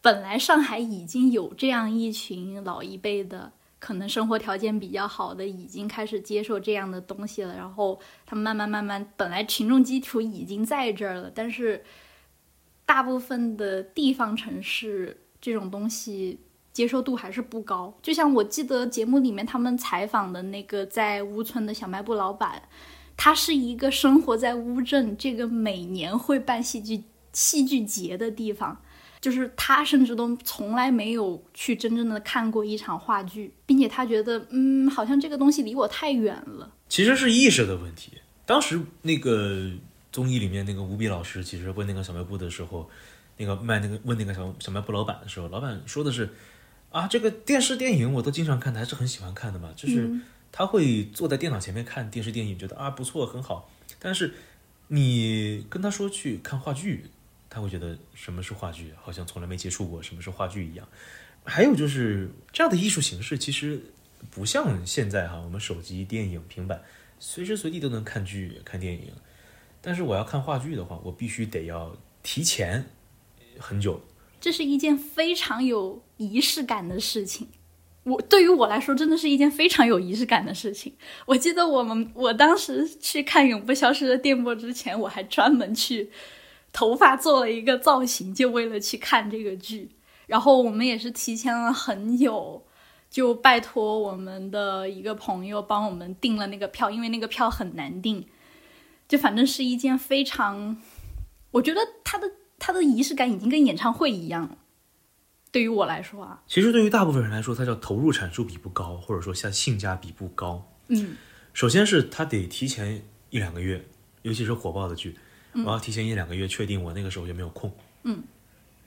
[0.00, 3.52] 本来上海已经有这样一群老一辈的。
[3.78, 11.82] 可能生活条件比较好的已经开始接受这样的东西了，然后他们慢慢慢慢，本来群众基础已经在这儿了，但是
[12.84, 16.38] 大部分的地方城市这种东西
[16.72, 17.92] 接受度还是不高。
[18.02, 22.62] 就像我记得节目里面他们采访的那个在乌村的小卖部老板，
[23.16, 28.80] 他是一个生活在乌镇这个每年会办戏剧戏剧节的地方。
[29.20, 36.72] 就是他甚至都从来没有去真正的看过一场话剧，并且他觉得，嗯，好像这个东西离我太远了。
[36.88, 38.12] 其实是意识的问题。
[38.46, 39.70] 当时那个
[40.10, 42.88] 综艺里面那个吴比老师，其实问那个小卖部的时候，
[43.36, 46.30] 那个卖那个问那个小小卖部老板的时候，老板说的是，
[46.90, 49.72] 啊，这个电视电影我都经常看的，还是很喜欢看的嘛。
[49.74, 50.10] 就是
[50.52, 53.70] 他会坐在电脑前面看电视电影，觉得啊不错很好。
[53.98, 54.34] 但是
[54.88, 57.06] 你跟他说去看话剧。
[57.52, 60.86] 他会觉得什么是话剧，好像从来没接触过什么是话剧一样。
[61.42, 63.82] 还有就是这样的艺术形式，其实
[64.30, 66.80] 不像现在哈，我们手机、电影、平板，
[67.18, 69.12] 随时随地都能看剧、看电影。
[69.82, 72.86] 但是我要看话剧的话，我必须得要提前
[73.58, 74.00] 很久。
[74.40, 77.48] 这是一件非常有仪式感的事情。
[78.04, 80.94] 我对于我来说，真的是一件非常有仪式感的事情。
[81.26, 86.10] 我记得我们我当时去看《永不消失的电波》之前，我还专门去。
[86.72, 89.90] 头发做了一个造型，就为了去看这个剧。
[90.28, 92.64] 然后我们也是提前了很久，
[93.10, 98.24] 就拜托我们的一个朋友帮我们订了那个票，因为那个票很难订。
[99.08, 100.80] 就反正是一件非常，
[101.50, 104.56] 我觉得他的他的仪式感已经跟演唱会一样了。
[105.50, 110.64] 对于我来说啊，其实对于大部分人来说，它叫投入产出比不高，或者说像性价比不高。
[110.86, 111.16] 嗯，
[111.52, 113.84] 首先是他得提前一两个月，
[114.22, 115.16] 尤其是火爆的剧。
[115.52, 118.22] 我要提前一两个月确定我那个时候有没有空，嗯，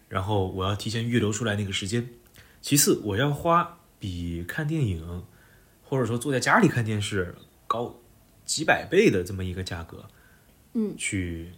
[0.07, 2.07] 然后我要提前预留出来那个时间。
[2.61, 5.25] 其次，我要花比看电影
[5.83, 7.35] 或者说坐在家里看电视
[7.67, 7.99] 高
[8.45, 10.05] 几百倍的这么一个价格，
[10.73, 11.51] 嗯，去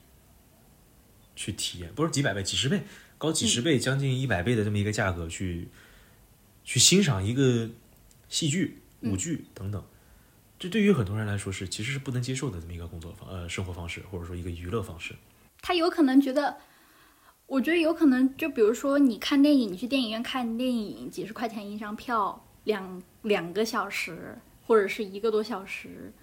[1.35, 2.83] 去体验，不是几百倍，几十倍，
[3.17, 5.67] 高几十倍，将近一百倍的这么一个价格去
[6.63, 7.69] 去欣赏一个
[8.29, 9.83] 戏剧、舞剧等等。
[10.57, 15.13] 这对于很多人来说是其实是不能接受的这么一个工作方呃生活方式，或者说一个娱乐方式。
[15.61, 16.57] 他有可能觉得，
[17.47, 26.13] 我觉得有可能，就比如说你看电影，你去电影院看电影，几十块钱一张票，两两个小时或者是一个多小时，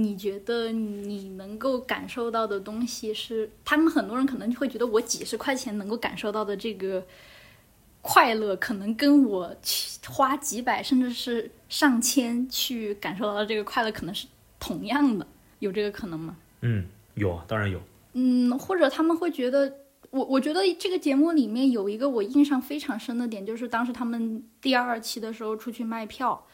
[0.00, 7.04] 你觉得你能够感受到的东西是，他们很多人可能就会觉得我几十块钱能够感受到的这个
[8.00, 14.28] 快乐，可能跟我去花几百甚至是上千去感受到的这个快乐，可能是
[14.60, 15.26] 同样的，
[15.58, 16.36] 有这个可能吗？
[16.60, 17.80] 嗯，有啊，当然有。
[18.12, 19.72] 嗯，或者他们会觉得，
[20.10, 26.46] 我我觉得这个节目里面有一个我印象非常深的点，就是当时他们第二期的时候出去卖票，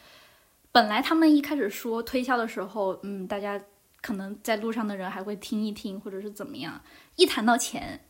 [0.75, 3.63] 本来他们一开始说推销的时候，嗯，大家
[4.01, 6.83] 可能在路上的人还会听一听，或者是怎么样，
[7.15, 8.01] 一谈到钱，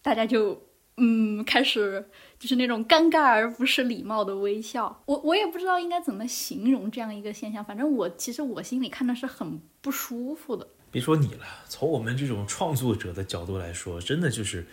[0.00, 0.62] 大家就
[0.96, 5.02] 嗯开始就是那种尴尬而不失礼貌的微笑。
[5.04, 10.66] 我我也不知道应该怎么形容这样一个现象，反正我其实我心里看的是很不舒服的。
[10.90, 14.66] 别说你了，从我们这种创作者的角度来说，真的就是，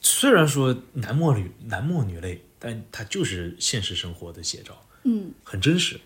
[0.00, 5.98] 虽然说男默女男默女泪，但它就是现实生活的写照，嗯，很真实。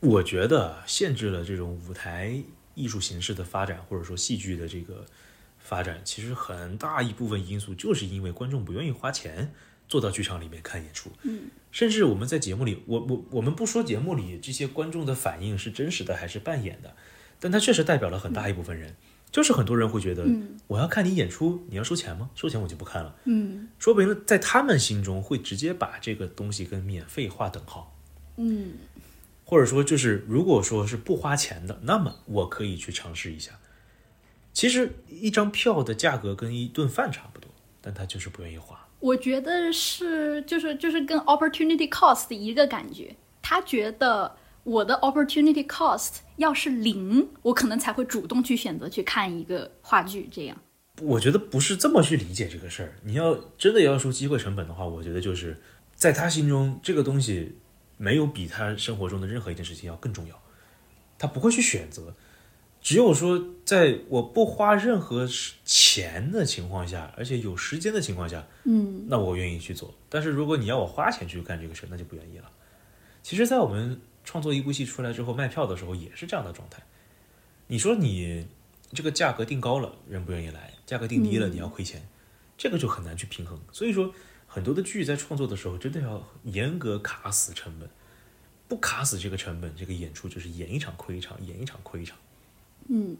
[0.00, 2.42] 我觉得限制了这种舞台
[2.74, 5.06] 艺术形式的发展，或者说戏剧的这个
[5.58, 9.52] 发展，其实很大一部分因素就是因为观众不愿意花钱
[9.88, 16.94] 坐到剧场里面看演出，嗯，甚至我们在节目里，我我我们不说节目里这些观众的反应是真实的还是扮演的。
[17.38, 18.96] 但它确实代表了很大一部分人，
[19.30, 20.26] 就是很多人会觉得，
[20.68, 22.30] 我要看你演出，你要收钱吗？
[22.34, 23.14] 收钱我就不看了。
[23.24, 27.94] 嗯，说白了，在他们心中会直接把这个东西跟免费划等号。
[28.38, 28.72] 嗯，
[29.46, 33.52] 或者说就是如果说是不花钱的，那么我可以去尝试一下。
[34.52, 38.86] 其实一张票的价格跟一顿饭差不多，但他就是不愿意花。
[39.00, 44.36] 我觉得是，就是就是跟 opportunity cost 一个感觉，他觉得。
[44.66, 50.28] 我的 opportunity cost 要是零，我可能才会主动去选择去看一个话剧。
[50.28, 50.60] 这样，
[51.00, 52.96] 我觉得不是这么去理解这个事儿。
[53.04, 55.56] 你要真的要说机会成本的话，我觉得就是
[55.94, 57.58] 在他心中，这个东西
[57.96, 60.42] 没有比他生活中的任何一件事情要更重要。
[61.18, 62.14] 他不会去选择，
[62.80, 65.28] 只有说在我不花任何
[65.64, 69.94] 钱的情况下，而且有时间的情况下，嗯，那我愿意去做。
[70.08, 72.50] 但是如果你要我花钱去干这个事，那就不愿意了。
[73.22, 74.00] 其实，在我们。
[74.28, 76.82] 创作一部戏出来之后，卖票的时候也是这样的状态。
[77.68, 78.44] 你说你
[78.92, 82.04] 这个价格定高了，人不愿意来；价格定低了，你要亏钱，
[82.58, 83.56] 这个就很难去平衡。
[83.70, 84.12] 所以说，
[84.56, 87.86] 很多的剧在创作的时候，真的要严格卡死成本。
[88.66, 92.16] 不卡死这个成本，这个演出就是演一场亏一场，演一场亏一场。
[92.88, 93.14] 嗯。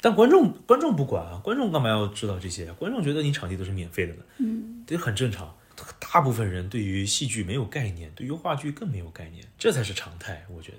[0.00, 2.72] 但观众观众不管啊，观众干嘛要知道这些？
[2.72, 4.22] 观众觉得你场地都是免费的呢。
[4.38, 4.82] 嗯。
[4.86, 5.54] 这很正常。
[5.98, 10.46] 大部分人对于戏剧没有概念，对于话剧更没有概念，这才是常态。
[10.48, 10.78] 我觉得，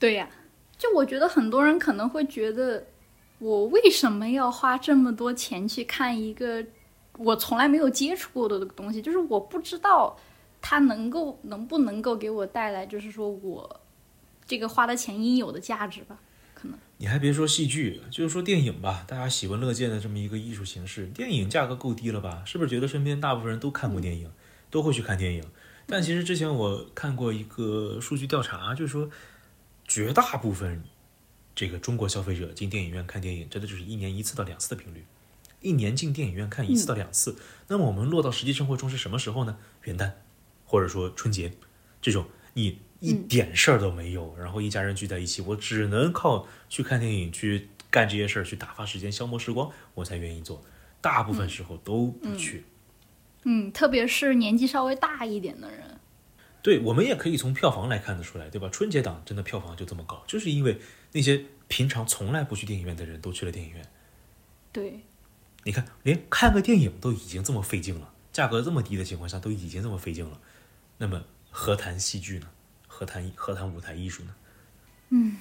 [0.00, 0.28] 对呀，
[0.76, 2.84] 就我觉得很多人可能会觉得，
[3.38, 6.64] 我为什么要花这么多钱去看一个
[7.18, 9.00] 我从来没有接触过的东西？
[9.00, 10.18] 就是我不知道
[10.60, 13.80] 它能够能不能够给我带来，就是说我
[14.46, 16.18] 这个花的钱应有的价值吧。
[16.54, 22.42] 可能你还别说戏剧，就是说电影吧，大家喜闻乐见的这么一个艺术形式，电影价格够低了吧？
[22.46, 24.30] 是不是觉得身边大部分人都看过电影，
[24.70, 25.44] 都会去看电影？
[25.86, 29.10] 但其实之前我看过一个数据调查，就是说
[29.86, 30.82] 绝大部分
[31.54, 35.04] 这个中国消费者进电影院看电影，真的就是一年一次到两次的频率，
[35.64, 37.36] 一年进电影院看一次到两次。
[37.66, 39.58] 那么我们落到实际生活中是什么时候呢？
[39.82, 40.12] 元旦，
[40.64, 41.52] 或者说春节，
[42.00, 42.78] 这种你。
[43.00, 50.62] 一点事儿都没有，然后一家人聚在一起，我只能靠去看电影、去干这些事儿、去打发时间、消磨时光，我才愿意做。
[51.02, 52.64] 大部分时候都不去。
[53.42, 56.00] 嗯，特别是年纪稍微大一点的人。
[56.62, 58.70] 对，我们也可以从票房来看得出来，对吧？
[58.70, 60.78] 春节档真的票房就这么高，就是因为
[61.12, 63.86] 那些平常从来不去电影院的人都去了电影院。
[64.72, 65.00] 对，
[65.64, 70.38] 你看，连看个电影都已经这么费劲了，价格这么低的情况下都已经这么费劲了，
[70.98, 72.48] 那么何谈戏剧呢？
[72.86, 74.34] 何谈何谈舞台艺术呢？
[75.08, 75.36] 嗯，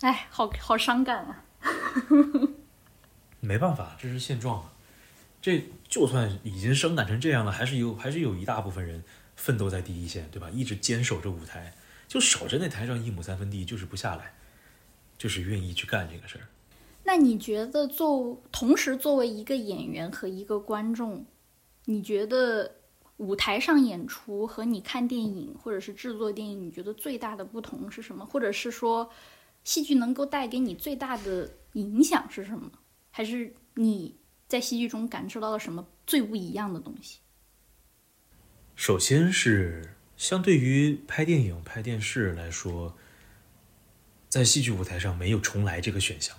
[0.00, 1.44] 哎，好好伤感啊！
[3.40, 4.72] 没办法，这是现状啊。
[5.42, 9.04] 这就算已经伤感成这样了，还是有还是有一大部分人
[9.36, 10.50] 奋斗在第一线，对吧？
[10.50, 11.74] 一直坚守着舞台，
[12.08, 14.34] 就守着那台上一亩三分地，就是不下来，
[15.16, 16.44] 就是愿意去干这个事儿。
[17.10, 21.26] 那你觉得，作同时作为一个演员和一个观众，
[21.86, 22.76] 你觉得？
[23.16, 28.24] 舞台上演出和你看电影或者是制作电影，你觉得最大的不同是什么？
[28.24, 29.10] 或者是说，
[29.62, 32.70] 戏剧能够带给你最大的影响是什么？
[33.10, 34.16] 还是你
[34.48, 37.18] 在戏剧中感受到了什么最不一样的东西？
[38.74, 42.96] 首先是相对于拍电影、拍电视来说，
[44.30, 46.34] 在戏剧舞台上没有重来这个选项。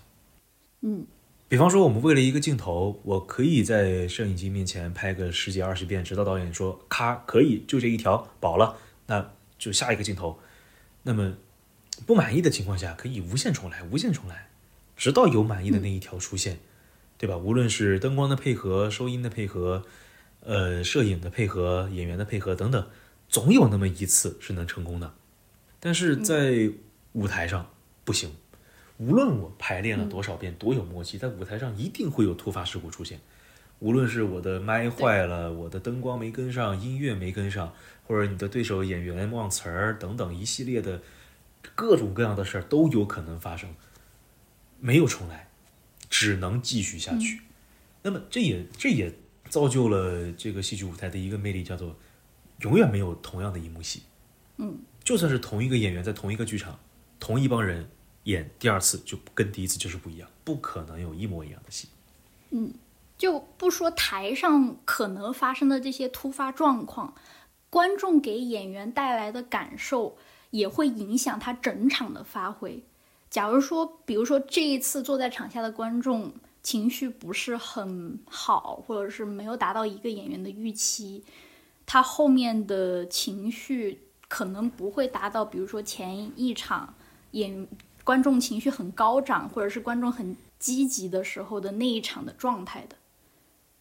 [0.81, 1.05] 嗯，
[1.47, 10.39] 比方说，我们为了一个镜头，我可以在摄影机面前拍个十几二十遍，直到导演说“咔，可以，就这一条，饱了”，那就下一个镜头。
[11.03, 11.35] 那么
[12.07, 14.49] 不满意的情况下，可以无限重来，无限重来，
[14.95, 16.59] 直到有满意的那一条出现，
[17.17, 17.37] 对吧？
[17.37, 19.83] 无论是灯光的配合、收音的配合、
[20.39, 22.87] 呃，摄影的配合、演员的配合等等，
[23.29, 25.13] 总有那么一次是能成功的。
[25.79, 26.71] 但是在
[27.13, 27.69] 舞台上
[28.03, 28.31] 不行。
[29.01, 33.19] 无论我排练了多少遍，多有默契，在舞台上一定会有突发事故出现。
[33.79, 37.73] 无论是我的麦坏了，我的灯光没跟上，音乐没跟上，
[38.05, 41.01] 或者你的对手演员忘词儿等等一系列的
[41.73, 43.73] 各种各样的事儿都有可能发生。
[44.79, 45.49] 没有重来，
[46.07, 47.41] 只能继续下去。
[48.03, 49.11] 那么这也这也
[49.49, 51.95] 造就了这个戏剧舞台的一个魅力，叫做
[52.59, 54.03] 永远没有同样的一幕戏。
[54.57, 56.77] 嗯，就算是同一个演员在同一个剧场，
[57.19, 57.89] 同一帮人。
[58.25, 61.87] 演第二次就跟第一次就是不一样，不可能有一模一样的戏。
[62.51, 62.71] 嗯，
[63.17, 67.15] 就不说台上可能发生的这些突发状况，
[67.71, 70.17] 观众给演员带来的感受
[70.51, 72.83] 也会影响他整场的发挥。
[73.31, 81.23] 假如说，比如说这一次坐在场下的观众情绪不是很好，或者是没有达到一个演员的预期，
[81.87, 86.93] 他后面的情绪可能不会达到，比如说前一场
[87.31, 87.67] 演。
[88.03, 92.95] 观众情绪很高涨，或者是观众很积极的时候的那一场的状态的，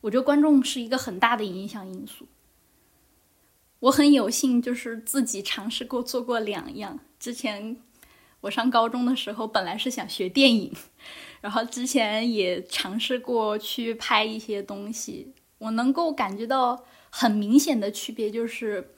[0.01, 2.27] 我觉得观众是一个很大的影响因素。
[3.81, 6.99] 我很有幸，就是自己尝试过做过两样。
[7.19, 7.79] 之前
[8.43, 10.73] 我上高中的时候，本来是想学电影，
[11.41, 15.33] 然后之前也尝试过去拍一些东西。
[15.57, 18.95] 我能够感觉到很明显的区别，就是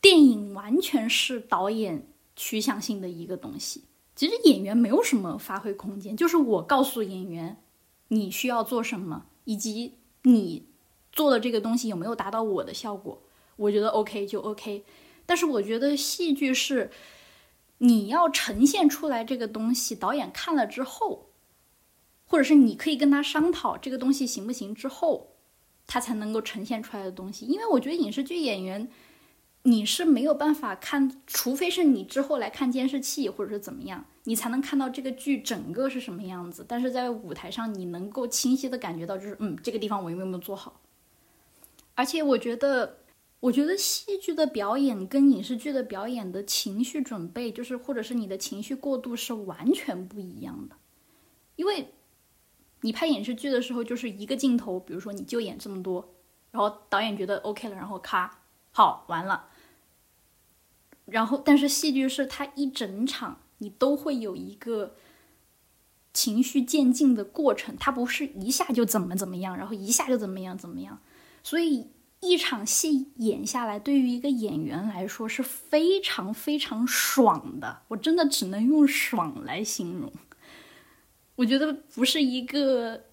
[0.00, 3.84] 电影完全是导演取向性的一个东西。
[4.22, 7.56] 其实演员没有什么发挥空间，就是我告诉演员
[8.06, 10.68] 你需要做什么，以及你
[11.10, 13.20] 做的这个东西有没有达到我的效果，
[13.56, 14.84] 我觉得 OK 就 OK。
[15.26, 16.92] 但是我觉得戏剧是
[17.78, 21.26] 你要呈现出来这个东西，导演看了之后，
[22.24, 25.30] 或者是你可以跟他商讨这个东西行不行之后，
[25.88, 27.44] 他才能够呈现出来的东西。
[27.46, 28.88] 因为我觉得影视剧演员。
[29.64, 36.64] 你是没有办法看，除非是你之后来看监视器或者是怎么样，你才能看到这个剧整个是什么样子。
[36.66, 40.80] 但是在舞台上，你能够清晰的感觉到，就是嗯，这个地方我有没有做好。
[41.94, 42.98] 而且我觉得，
[43.38, 50.74] 我觉得戏剧的表演跟影视剧的表演的情绪准备，就是或者是你的情绪过渡是完全不一样的。
[51.54, 51.92] 因为
[52.80, 56.14] 你拍影视剧的时候，就是一个镜头，比如说你就演这么多，
[56.50, 58.40] 然后导演觉得 OK 了，然后咔，
[58.72, 59.50] 好，完了。
[61.12, 64.96] 然后，但是戏剧是它一整场你都会有一个
[66.14, 70.98] 情绪渐进的过程，它不是一下就怎么怎么样，然后一下就怎么样怎么样。
[71.42, 71.88] 所以
[72.20, 77.82] 一场戏演下来，对于一个演员来说是非常非常爽的。
[77.88, 80.10] 我真的只能用爽来形容。
[81.36, 83.04] 我觉得不是一个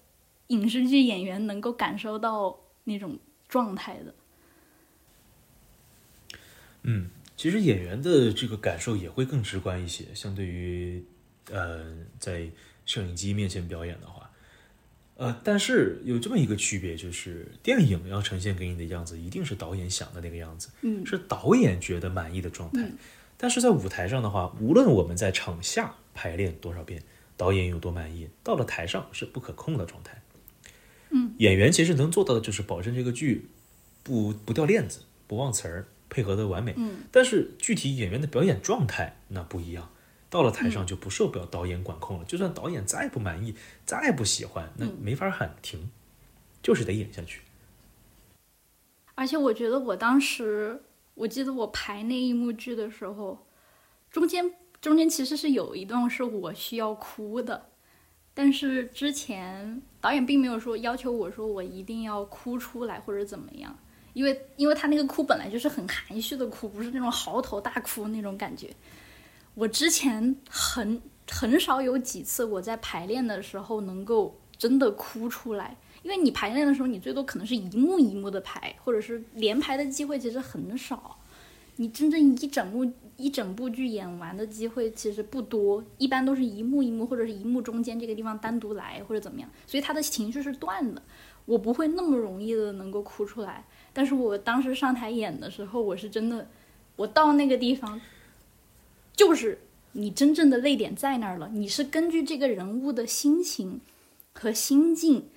[0.48, 4.14] 影视剧演员能够感受到那种状态的。
[6.82, 7.10] 嗯。
[7.40, 11.02] 其实演员的这个感受也会更直观一些，相对于，
[11.50, 12.46] 呃，在
[12.84, 14.30] 摄影机面前表演的话，
[15.16, 22.92] 呃，但是有这么一个区别，就是电影要呈现给你的样子，一定是导演想的那个样子，嗯，是导演觉得满意的状态。
[23.38, 27.02] 但是在舞台上的话，无论我们在场下排练多少遍，
[27.38, 30.20] 导演有多满意，到了台上是不可控的状态。
[31.08, 33.48] 嗯，演员其实能做到的就是保证这个剧
[34.02, 35.86] 不不掉链子，不忘词儿。
[36.10, 39.88] 配合的完美，嗯，但是具体演员的表演状态那不一样，
[40.28, 42.24] 到了台上就不受表导演管控了。
[42.24, 43.54] 就算导演再不满意、
[43.86, 45.88] 再不喜欢，那没法喊停，
[46.62, 47.42] 就是得演下去。
[49.14, 50.82] 而且我觉得，我当时
[51.14, 53.46] 我记得我排那一幕剧的时候，
[54.10, 57.68] 中间中间其实是有一段是我需要哭的，
[58.34, 63.78] 但是之前导演并没有说要求我说我一定要哭出来或者怎么样。
[64.12, 68.68] 因为，因为他那个哭本来就是很含蓄的哭，不是那种嚎啕大哭那种感觉。
[69.54, 71.00] 我之前很
[71.30, 81.16] 很少有几次我在排练的时候能够真的哭出来，因为你排练的时候，你最多可能是一幕一幕的排，或者是连排的机会其实很少。
[81.76, 91.02] 你真正一整幕一整部剧演完的机会其实不多，一般都是一幕一幕或者是一幕中间这个地方单独来或者怎么样，所以他的情绪是断的。
[91.46, 93.64] 我不会那么容易的能够哭出来。
[93.92, 96.48] 但是我当时上台演的时候，我是真的，
[96.96, 98.00] 我到那个地方，
[99.14, 99.60] 就是
[99.92, 103.80] 你真正的泪点在那儿了，你是根据这个人物的心情
[104.32, 105.28] 和心境，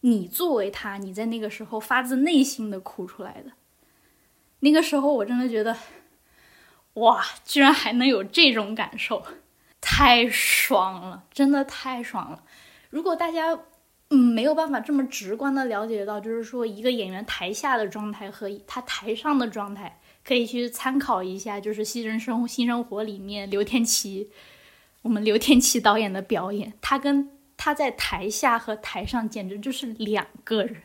[0.00, 3.52] 你作为他，你在那个时候发自内心的哭出来的。
[4.60, 5.76] 那个时候我真的觉得，
[6.94, 9.24] 哇，居然还能有这种感受，
[9.80, 12.44] 太爽了，真的太爽了。
[12.90, 13.58] 如果大家
[14.12, 24.28] 嗯没有办法这么直观的了解到，就是说一个演员台下的状态和他台上的状态，可以去参考一下，就是《新人生新生活》里面刘天琪，
[25.00, 30.82] 我们刘天琪导演的表演，他跟他在台下和台上简直就是两个人。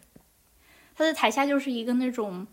[0.95, 2.47] 他在台下就是一个那种。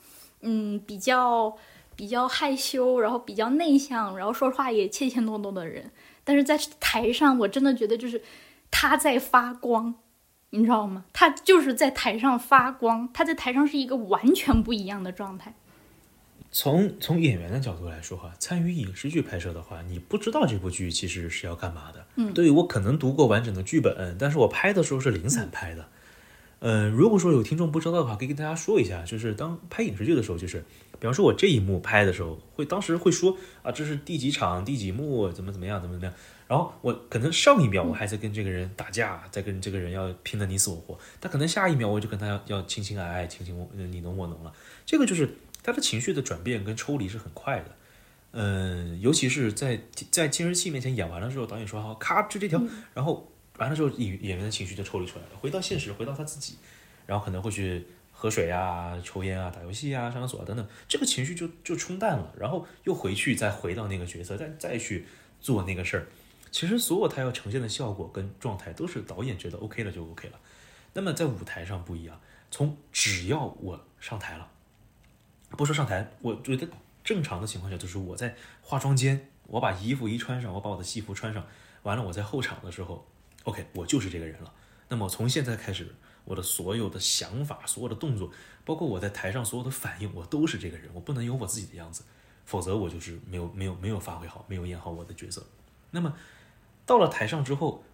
[0.47, 1.57] 嗯，比较
[1.97, 5.91] 比较害羞，然后比较内向，然后说话也怯怯懦懦的人，
[6.23, 8.21] 但是在台上，我真的觉得就是
[8.71, 9.95] 他在发光，
[10.57, 11.05] 你知道吗？
[11.13, 15.55] 他就是在台上发光，他在台上是一个完全不一样的状态。
[16.53, 22.07] 从从演员的角度来说哈，参与影视剧拍摄的话，你不知道这部剧其实是要干嘛的。
[22.15, 25.89] 嗯，对我可能读过完整的剧本，但是我拍的时候是零散拍的。
[26.61, 30.65] 嗯，如果说有听众不知道的话，可以跟大家说一下，就是当拍影视剧的时候，就是
[30.99, 36.15] 比方说我这一幕拍的时候，会当时会说啊，这是第几场第几幕，怎么怎么样，怎么怎么样。
[36.47, 44.53] 然后我可能上一秒我还在跟这个人打架，在跟这个人要拼的你死我活，但可能下一秒我就跟他要要亲亲爱爱，亲亲我你侬我侬了。
[44.87, 47.77] 这个就是他的情绪的转变跟抽离是很快的。
[48.33, 49.81] 嗯，尤其是在
[50.11, 53.31] 在监视器面前演完了之后，导演说好，咔就这条，然后。
[53.57, 56.57] 完了之后，演演员的情绪就抽离出来了，回到现实，回到他自己，
[57.07, 57.87] 然后可能会去
[58.25, 65.05] 喝水啊、抽烟啊、打游戏啊、上厕所啊等等，这个情绪就就冲淡了，然后又回去再回到那个角色，再再去
[65.43, 66.07] 做那个事儿。
[66.51, 70.41] 其实所有他要呈现的效果跟状态都是导演觉得 OK 了就 OK 了。
[70.95, 72.19] 那么在舞台上不一样，
[72.51, 74.51] 从只要我上台了，
[75.51, 76.67] 不说上台，我觉得
[77.05, 81.47] 正常的情况下就是我在化妆间，我把衣服一穿上，我把我的戏服穿上，
[81.83, 83.07] 完了我在后场的时候。
[83.43, 84.51] OK，我就是这个人了。
[84.89, 85.95] 那么从现在开始，
[86.25, 88.31] 我的所有的想法、所有的动作，
[88.65, 90.91] 包括我在台上所有的反应，我都是这个人。
[90.95, 92.03] 我不能有我自己的样子，
[92.45, 95.45] 否则我就是没有、没有、没有发挥好，没有演好我的角色。
[95.91, 96.15] 那么
[96.87, 97.85] 到了台上之后，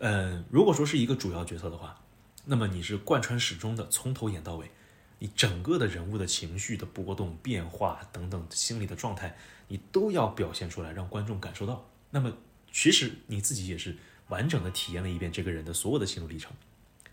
[0.00, 2.00] 嗯，如果说是一个主要角色的话，
[2.44, 4.70] 那么你是贯穿始终的，从头演到尾，
[5.18, 9.36] 你整个的人物的情绪的波动、变化等等心理的状态，
[9.68, 11.84] 你都要表现出来，让观众感受到。
[12.10, 12.32] 那么
[12.70, 13.96] 其实你自己也是。
[14.28, 16.50] 完整的体验了一遍这个人的所有的心路历程，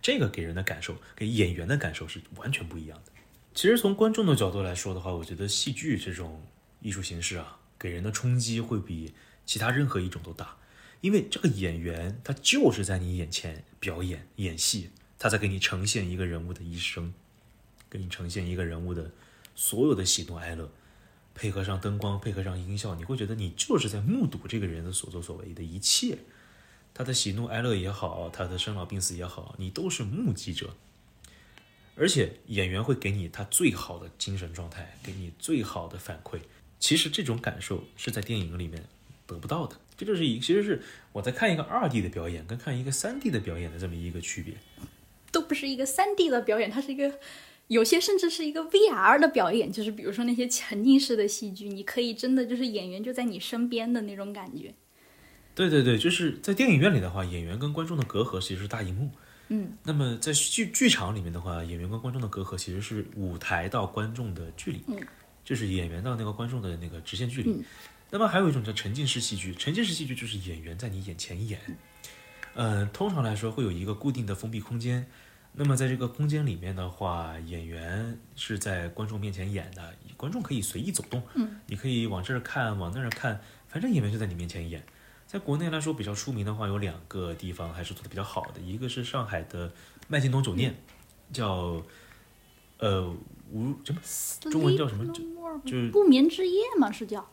[0.02, 3.12] 这个给人的感受，给演员的感受是完全不一样的。
[3.54, 6.42] 其实从观众的角度来说的话，我觉得戏剧这种
[6.82, 9.14] 艺术形式啊，给人的冲击会比
[9.46, 10.56] 其他任何一种都大，
[11.02, 17.14] 因为这个演员他就是在你眼前表演演戏，他在给你呈现一个人物的一生，
[17.90, 19.12] 给你呈现一个人物的
[19.56, 20.72] 所有的喜怒哀乐，
[21.34, 26.18] 配合上灯光，配合上音效，你会觉得你就是在目睹这个人的所作所为的一切。
[26.94, 30.76] 他的喜怒哀乐也好，他的生老病死也好，你都是目击者，
[31.96, 36.40] 而且演员会给你他最好的精神状态，给你最好的反馈。
[36.80, 38.84] 其实这种感受是在电影里面
[39.26, 39.76] 得不到的。
[39.98, 40.82] 这就是一，其实是
[41.12, 44.54] 我在看一个二 D 的表演跟看一个三 D 的表演的这么一个区别。
[45.32, 47.20] 都不是一个三 D 的表演，它是一个
[47.68, 54.74] 有些甚至是一个 VR 的表演，就是比如说那些沉浸式的戏剧，你可以真的就是演员就在你身边的那种感觉。
[55.60, 59.12] 对对对，就是在电影院里的话，演员跟观众的隔阂其实是大荧幕。
[59.50, 64.98] 嗯，那么在剧剧场里面的话，演员跟观众的隔阂其实是舞台到观众的距离，嗯，
[65.44, 67.62] 就是演员到那个观众的那个直线距离。
[68.10, 71.60] 那么还有一种叫沉浸式戏剧，沉浸式戏剧就是演员在你眼前演。
[72.54, 75.06] 嗯，通常来说会有一个固定的封闭空间，
[75.52, 84.82] 那么在这个空间里面的话，演员是在观众面前演的，观众可以随意走动，嗯，你可以往这儿看，往那儿看，反正演员就在你面前演。
[85.30, 89.72] 在国内来说比较出名的话，有两个地方还是做的比较好的，一个是上海的
[90.08, 90.76] 麦金东酒店，
[91.32, 91.84] 叫
[92.80, 93.16] 呃
[93.52, 94.02] 无什么
[94.50, 95.22] 中文叫什么就
[95.64, 97.30] 就是不眠之夜嘛，是叫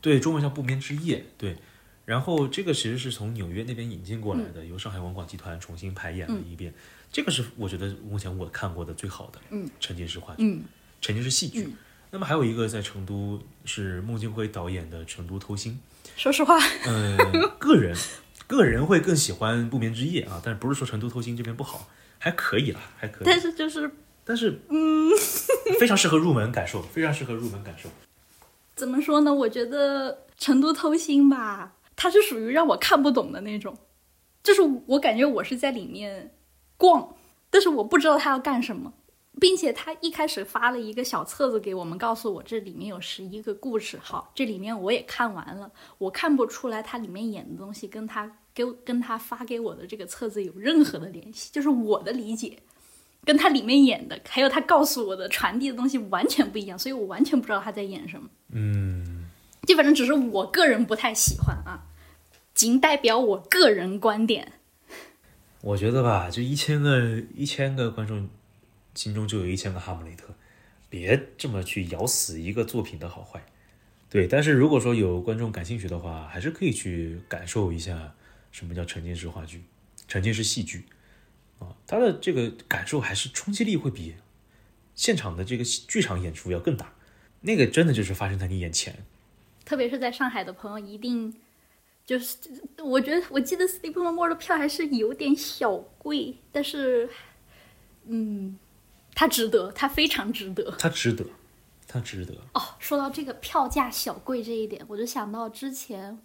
[0.00, 1.56] 对中文叫不眠之夜对，
[2.04, 6.74] 然后这个其实是从纽约那边引进过来的，由上海文广集团重新排演了一遍，
[7.12, 9.38] 这个是我觉得目前我看过的最好的
[9.78, 10.62] 沉浸式话剧，
[11.00, 11.76] 沉浸式戏剧。
[12.10, 15.74] 那么还有一个在成都是孟京辉导演的《成都偷心》。
[16.16, 17.16] 说实话，嗯，
[17.58, 17.96] 个人
[18.46, 21.88] 个人会更喜欢《不眠之夜》啊，但是不是说《成都偷心》这边不好，
[22.18, 23.24] 还可以啦，还可以。
[23.24, 23.90] 但是就是，
[24.24, 25.10] 但是嗯，
[25.78, 27.88] 非常适合入门感受，非常适合入门感受。
[28.76, 29.32] 怎么说呢？
[29.32, 33.76] 我觉得《成都偷心》吧，它是属于让我看不懂的那种，
[34.42, 36.32] 就是我感觉我是在里面
[36.76, 37.14] 逛，
[37.50, 38.92] 但是我不知道他要干什么，
[39.40, 43.98] 并且他一开始发了一个小册子给我们，告诉我这里面有十一个故事。
[44.00, 52.58] 好，这里面我也看完了，我看不出来他里面演的东西跟他给跟他发给我的这个册子有任何的联系，就是我的理解
[53.24, 58.28] 跟他里面演的，还有他告诉我的传递的东西完全不一样，所以我完全不知道他在演什么。
[58.52, 59.28] 嗯，
[59.62, 61.86] 基本上只是我个人不太喜欢啊，
[62.54, 64.52] 仅代表我个人观点。
[65.60, 68.28] 我觉得吧，就一千个一千个观众。
[68.94, 70.34] 心中就有一千个哈姆雷特，
[70.88, 73.44] 别这么去咬死一个作品的好坏。
[74.08, 78.14] 对，但是如果说有观众感兴趣的话，还是可以去感受一下
[78.52, 79.64] 什么叫沉浸式话剧、
[80.06, 80.84] 沉浸式戏剧
[81.58, 84.14] 啊，它的这个感受还是冲击力会比
[84.94, 86.94] 现场的这个剧场演出要更大。
[87.40, 89.04] 那个真的就是发生在你眼前。
[89.64, 91.34] 特别是在上海的朋友，一定
[92.06, 92.36] 就是
[92.78, 97.08] 我觉得，我记得 Sleep No More 的票还是有点小贵，但是，
[98.06, 98.56] 嗯。
[99.14, 101.24] 它值得，他非常值得，他值得，
[101.86, 102.34] 他值得。
[102.54, 106.18] 哦，说到这个票价小贵这一点，我就想到之前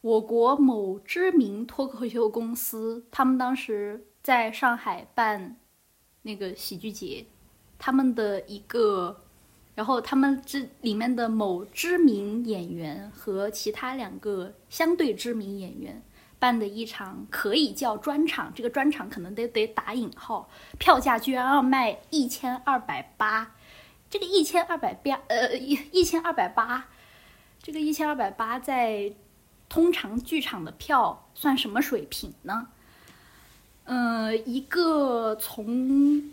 [0.00, 5.56] 我国某知名脱口秀公司，他们当时在上海办
[6.22, 7.26] 那个喜剧节，
[7.78, 9.20] 他们的一个，
[9.74, 16.02] 然后他们这里面的某知名演员和其他两个相对知名演员。
[16.44, 23.54] 办的一场可以叫专场，这个专场可能得得打引号，票价居然要卖一千二百八，
[24.10, 26.88] 这个一千二百八，呃，一一千二百八，
[27.62, 29.14] 这个一千二百八在
[29.70, 32.68] 通常剧场的票算什么水平呢？
[33.84, 36.30] 嗯，一个从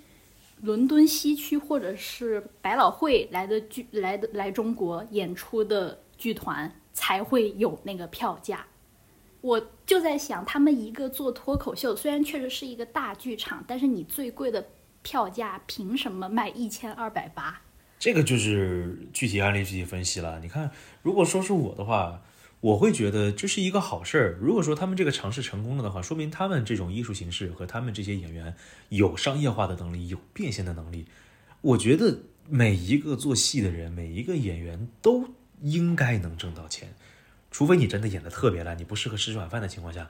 [0.60, 8.66] 伦敦西区或者是百老汇来的剧来的来中国演出的剧团才会有那个票价。
[9.42, 14.66] 我就在想，他们一个做脱口秀，虽然确实是一个大剧场，但是你最贵的
[15.02, 17.62] 票价凭什么卖一千二百八？
[17.98, 20.40] 这个就是具体案例具体分析了。
[20.40, 20.72] 你看，
[21.02, 22.22] 如果说是我的话，
[22.60, 24.38] 我会觉得这是一个好事儿。
[24.40, 28.56] 如果说他们这个尝试成功了的话，说明他们这种艺术形式和他们这些演员
[28.90, 31.08] 有商业化的能力，有变现的能力。
[31.62, 35.28] 我觉得每一个做戏的人，每一个演员都
[35.62, 36.94] 应该能挣到钱。
[37.52, 40.10] 除非你真的演的特别烂，你不适合吃这碗饭的情况下，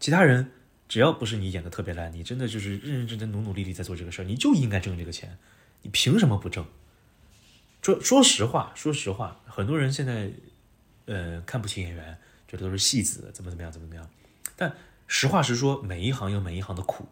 [0.00, 0.50] 其他人
[0.88, 5.36] 只要不是你演的特别烂，你真的就是认认真真、努努力力在做这个事儿，你就应该挣这个钱，
[5.82, 6.66] 你凭什么不挣？
[7.82, 10.30] 说说实话，说实话，很多人现在
[11.04, 12.16] 呃看不起演员，
[12.48, 14.10] 觉得都是戏子，怎么怎么样，怎么怎么样。
[14.56, 14.74] 但
[15.06, 17.06] 实话实说，每一行有每一行的苦，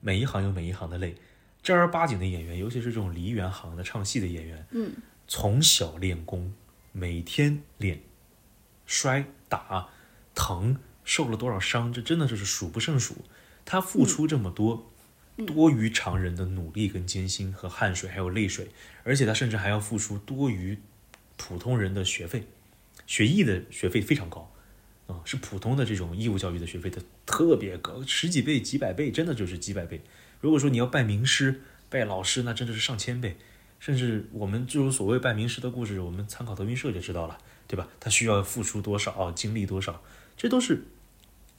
[0.00, 1.16] 每一行有每一行的累。
[1.60, 4.92] 正儿八经的演员，尤其是这种梨园行的唱戏的演员，嗯，
[5.26, 6.54] 从小练功，
[6.92, 8.00] 每天练。
[8.92, 9.88] 摔打
[10.34, 13.16] 疼受了多少伤，这真的就是数不胜数。
[13.64, 14.92] 他付出这么多，
[15.46, 18.68] 多于常人的努力跟艰辛和汗水还有泪水，
[19.02, 20.78] 而且他甚至还要付出多于
[21.38, 22.46] 普通人的学费，
[23.06, 24.52] 学艺的学费非常高
[25.06, 30.02] 啊，是普通的这种义务教育的学费的特别高，十几倍、几百倍，真的就是几百倍。
[30.42, 33.38] 如果说你要拜名师、拜老师，那真的是上千倍。
[33.80, 37.36] 甚至我们这种所谓拜名师的故事，我们参考德云社就知道了。
[37.72, 37.88] 对吧？
[37.98, 40.02] 他需要付出多少，经历多少，
[40.36, 40.84] 这都是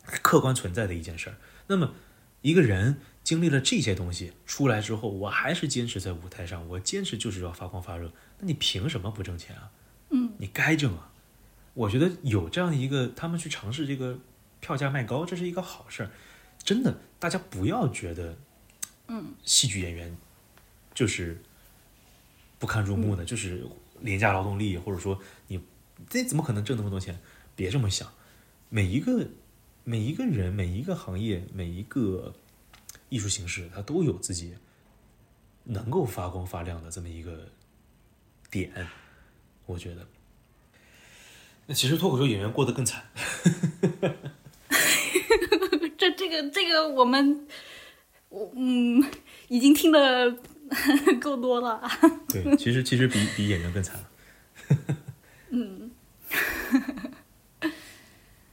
[0.03, 1.37] 客观存在的一件事儿。
[1.65, 1.95] 那么，
[2.43, 8.11] 一个人经历了这些东西出来之后，我还是坚持在舞台上，我坚持就是要发光发热。
[8.37, 9.71] 那你凭什么不挣钱啊？
[10.11, 11.09] 嗯，你该挣啊！
[11.73, 14.19] 我觉得有这样一个，他们去尝试这个
[14.59, 16.11] 票价卖高，这是一个好事儿。
[16.63, 18.37] 真的，大家不要觉得，
[19.07, 20.15] 嗯，戏剧演员
[20.93, 21.41] 就是
[22.59, 23.65] 不堪入目的，就是
[24.01, 25.59] 廉价劳动力，或者说你。
[26.09, 27.19] 这怎么可能挣那么多钱？
[27.55, 28.11] 别这么想，
[28.69, 29.27] 每一个
[29.83, 32.33] 每一个人、每一个行业、每一个
[33.09, 34.55] 艺术形式，它都有自己
[35.63, 37.47] 能够发光发亮的这么一个
[38.49, 38.87] 点。
[39.65, 40.07] 我觉得，
[41.67, 43.03] 那其实脱口秀演员过得更惨。
[45.97, 47.47] 这、这个、这个，我们
[48.27, 49.01] 我嗯，
[49.47, 50.37] 已经听的
[51.21, 51.81] 够多了。
[52.27, 54.03] 对，其实其实比比演员更惨。
[55.55, 55.91] 嗯，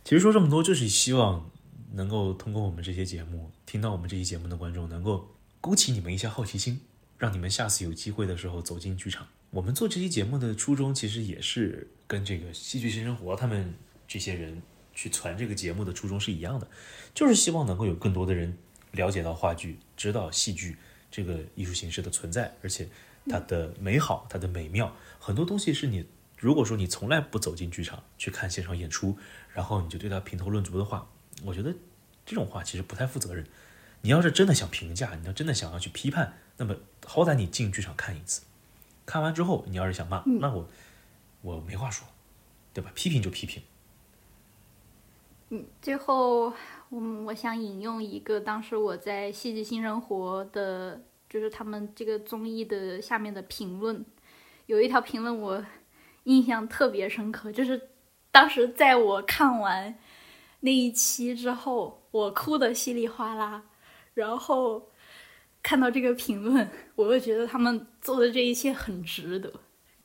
[0.04, 1.50] 其实说这么多，就是希望
[1.94, 6.78] 能够通过我们这些节目，听到我们这期节目的观众，能够勾起你们一些好奇心，
[7.16, 9.26] 让你们下次有机会的时候走进剧场。
[9.48, 13.74] 我们做这期节目的初衷，其实也是跟这个戏剧新生活他们
[14.06, 14.60] 这些人
[14.94, 16.68] 去传这个节目的初衷是一样的，
[17.14, 18.58] 就是希望能够有更多的人
[18.92, 20.76] 了解到话剧，知道戏剧
[21.10, 22.86] 这个艺术形式的存在，而且
[23.26, 26.04] 它的美好，它的美妙，很多东西是你。
[26.40, 29.18] 如果说你从来不走进剧场去看现场演出，
[29.52, 31.06] 然后你就对他评头论足的话，
[31.44, 31.74] 我觉得
[32.24, 33.46] 这种话其实不太负责任。
[34.00, 36.74] 你要是真的想评价，你要真的想要去批判，那么
[37.04, 38.40] 好歹你进剧场看一次，
[39.04, 40.66] 看完之后你要是想骂，那我
[41.42, 42.08] 我没话说，
[42.72, 42.90] 对吧？
[42.94, 43.62] 批评就批评。
[45.50, 46.54] 嗯，最后，
[46.88, 54.02] 嗯，我想引用一个当时我在《戏剧新生活》的，就是他们这个综艺的下面的评论，
[54.64, 55.62] 有一条评论我
[56.24, 57.90] 印象特别深刻，就是
[58.30, 59.98] 当时在我看完
[60.60, 63.62] 那一期之后，我哭的稀里哗啦，
[64.14, 64.90] 然后
[65.62, 69.52] 看到这个评论，我又觉得他们做的这一切很值得。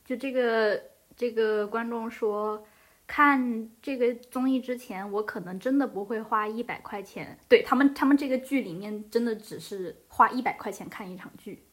[0.06, 0.82] 就这个
[1.16, 2.66] 这个观众说。
[3.08, 7.38] 看这个综艺之前，我可能真的不会花一百块钱。
[7.48, 11.65] 对他们，他们这个剧里面真的只是花一百块钱看一场剧，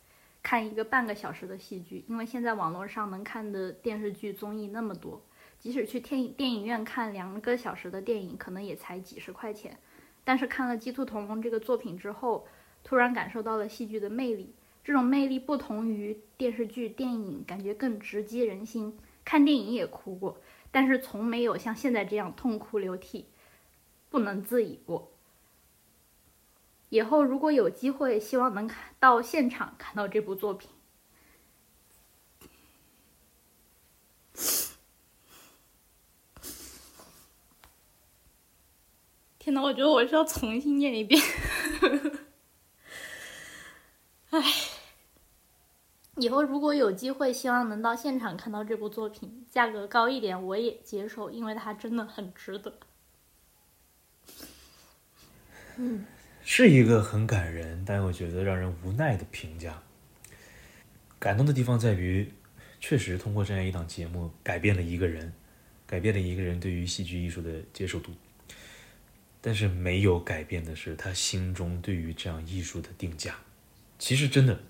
[0.42, 2.04] 看一个半个小时的戏剧。
[2.08, 5.22] 因为现在网络上能看的电视剧、综艺那么多，
[5.58, 9.78] 即使去电影电影院看两个小时的电影，可能也才几十块钱。
[10.24, 12.46] 但是看了《鸡兔同笼》这个作品之后，
[12.82, 14.54] 突然感受到了戏剧的魅力。
[14.84, 18.98] 这种魅力不同于电视剧、电影，感觉更直击人心。
[19.24, 20.38] 看电影也哭过。
[20.72, 23.26] 但是从没有像现在这样痛哭流涕、
[24.10, 25.11] 不能自已过。
[26.92, 30.68] 以后如果有机会，希望能看到现场看到这部作品。
[39.38, 41.18] 天呐，我觉得我是要重新念一遍。
[44.28, 44.42] 唉。
[46.16, 52.74] 以后如果有机会，希望能到现场看到这部作品，价格高一点我也接受，因为它真的很值得。
[55.78, 56.04] 嗯，
[56.44, 59.82] 是一个很感人，但我觉得让人无奈的评价。
[61.18, 62.32] 感动的地方在于，
[62.80, 65.32] 确实通过这样一档节目改变了一个人，
[65.86, 68.12] 改变了一个人对于戏剧艺术的接受度。
[69.40, 73.36] 但是没有改变的是他心中对于这样艺术的定价。
[73.98, 74.60] 其实真的，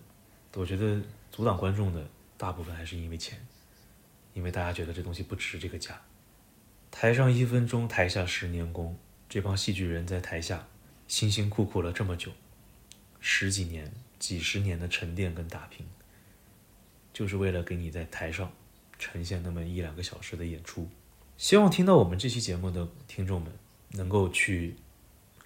[0.54, 1.02] 我觉得。
[1.32, 2.06] 阻挡观众的
[2.36, 3.38] 大部分还是因为钱，
[4.34, 5.98] 因为大家觉得这东西不值这个价。
[6.90, 8.98] 台上一分钟，台下十年功。
[9.30, 10.68] 这帮戏剧人在台下
[11.12, 12.32] 辛辛苦苦了这么久，
[13.20, 15.84] 十几年、几十年的沉淀跟打拼，
[17.12, 18.50] 就是为了给你在台上
[18.98, 20.88] 呈现那么一两个小时的演出。
[21.36, 23.52] 希望听到我们这期节目的听众们
[23.90, 24.74] 能够去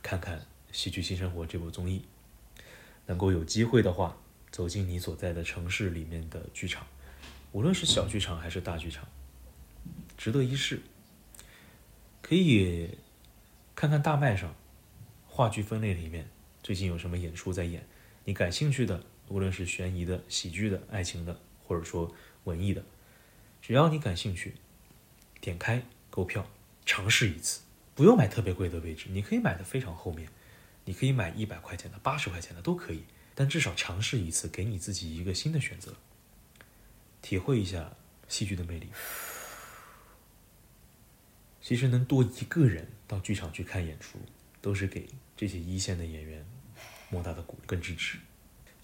[0.04, 0.38] 看看
[0.70, 2.04] 《戏剧新生活》这部综艺，
[3.06, 4.16] 能够有机会的话。
[4.52, 6.86] 走进你所在的城市里面的剧场，
[7.50, 9.04] 无论是小剧场还是大剧场，
[10.16, 10.80] 值得一试。
[12.22, 12.88] 可以
[13.74, 14.54] 看看大麦上
[15.36, 16.26] 话剧分类里面
[16.62, 17.86] 最近有什么演出在演，
[18.24, 22.10] 你感兴趣的，无论是悬疑的、喜剧的、爱情的，或者说
[22.44, 22.82] 文艺的，
[23.60, 24.54] 只要你感兴趣，
[25.38, 26.48] 点开购票
[26.86, 27.60] 尝试一次，
[27.94, 30.26] 不用买特别贵的位置，你可以买的非常后面，
[30.86, 33.04] 你可以买一百块钱的、八十块钱的都可以。
[33.34, 35.96] 但至少尝试一次，给你自己一个新的选择，
[37.20, 37.94] 体会一下
[38.26, 38.88] 戏剧的魅力。
[41.60, 44.18] 其实能多一个人到剧场去看演出，
[44.62, 45.06] 都是给
[45.36, 46.44] 这些一线的演员
[47.10, 48.18] 莫大的鼓励跟支持。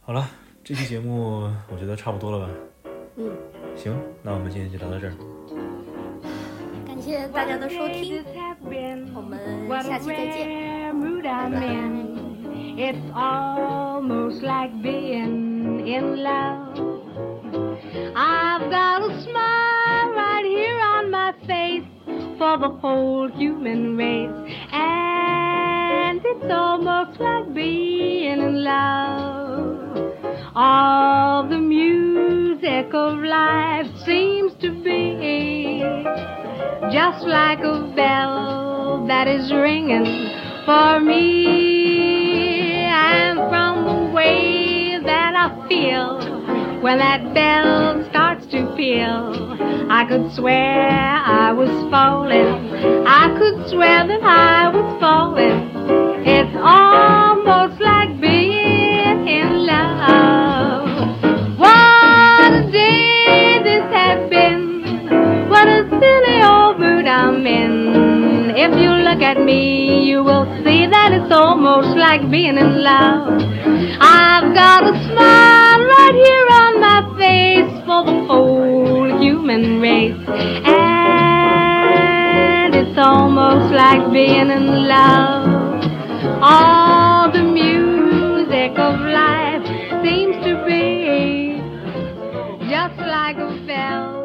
[0.01, 0.29] 好了，
[0.63, 2.53] 这期节目我觉得差不多了吧？
[3.17, 3.31] 嗯，
[3.77, 5.15] 行，那我们今天就聊到这儿。
[6.87, 8.25] 感谢大家的收听，
[9.15, 9.39] 我们
[9.83, 10.93] 下期再见，
[11.23, 11.63] 拜拜。
[12.75, 16.77] It's almost like being in love.
[18.15, 21.85] I've got a smile right here on my face
[22.39, 24.31] for the whole human race.
[24.73, 25.42] And
[26.35, 30.13] it's almost like being in love.
[30.55, 35.81] All the music of life seems to be
[36.91, 40.05] just like a bell that is ringing
[40.65, 49.57] for me and from the way that I feel when that bell starts to peal.
[49.91, 53.07] I could swear I was falling.
[53.07, 55.72] I could swear that I was falling.
[56.55, 60.89] Almost like being in love.
[61.59, 65.49] What a day this has been.
[65.49, 68.53] What a silly old mood I'm in.
[68.55, 73.33] If you look at me, you will see that it's almost like being in love.
[74.01, 80.21] I've got a smile right here on my face for the whole human race.
[80.67, 80.85] And
[82.75, 85.62] it's almost like being in love.
[86.45, 89.63] All the music of life
[90.03, 91.61] seems to be
[92.69, 94.25] just like a bell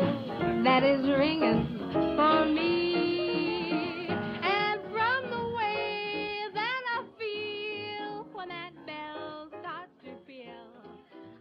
[0.63, 1.68] that is ringing
[2.15, 4.07] for me.
[4.41, 10.74] And from the way that I feel when that bell starts to peal,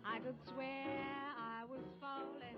[0.04, 1.00] I could swear
[1.38, 2.55] I was falling.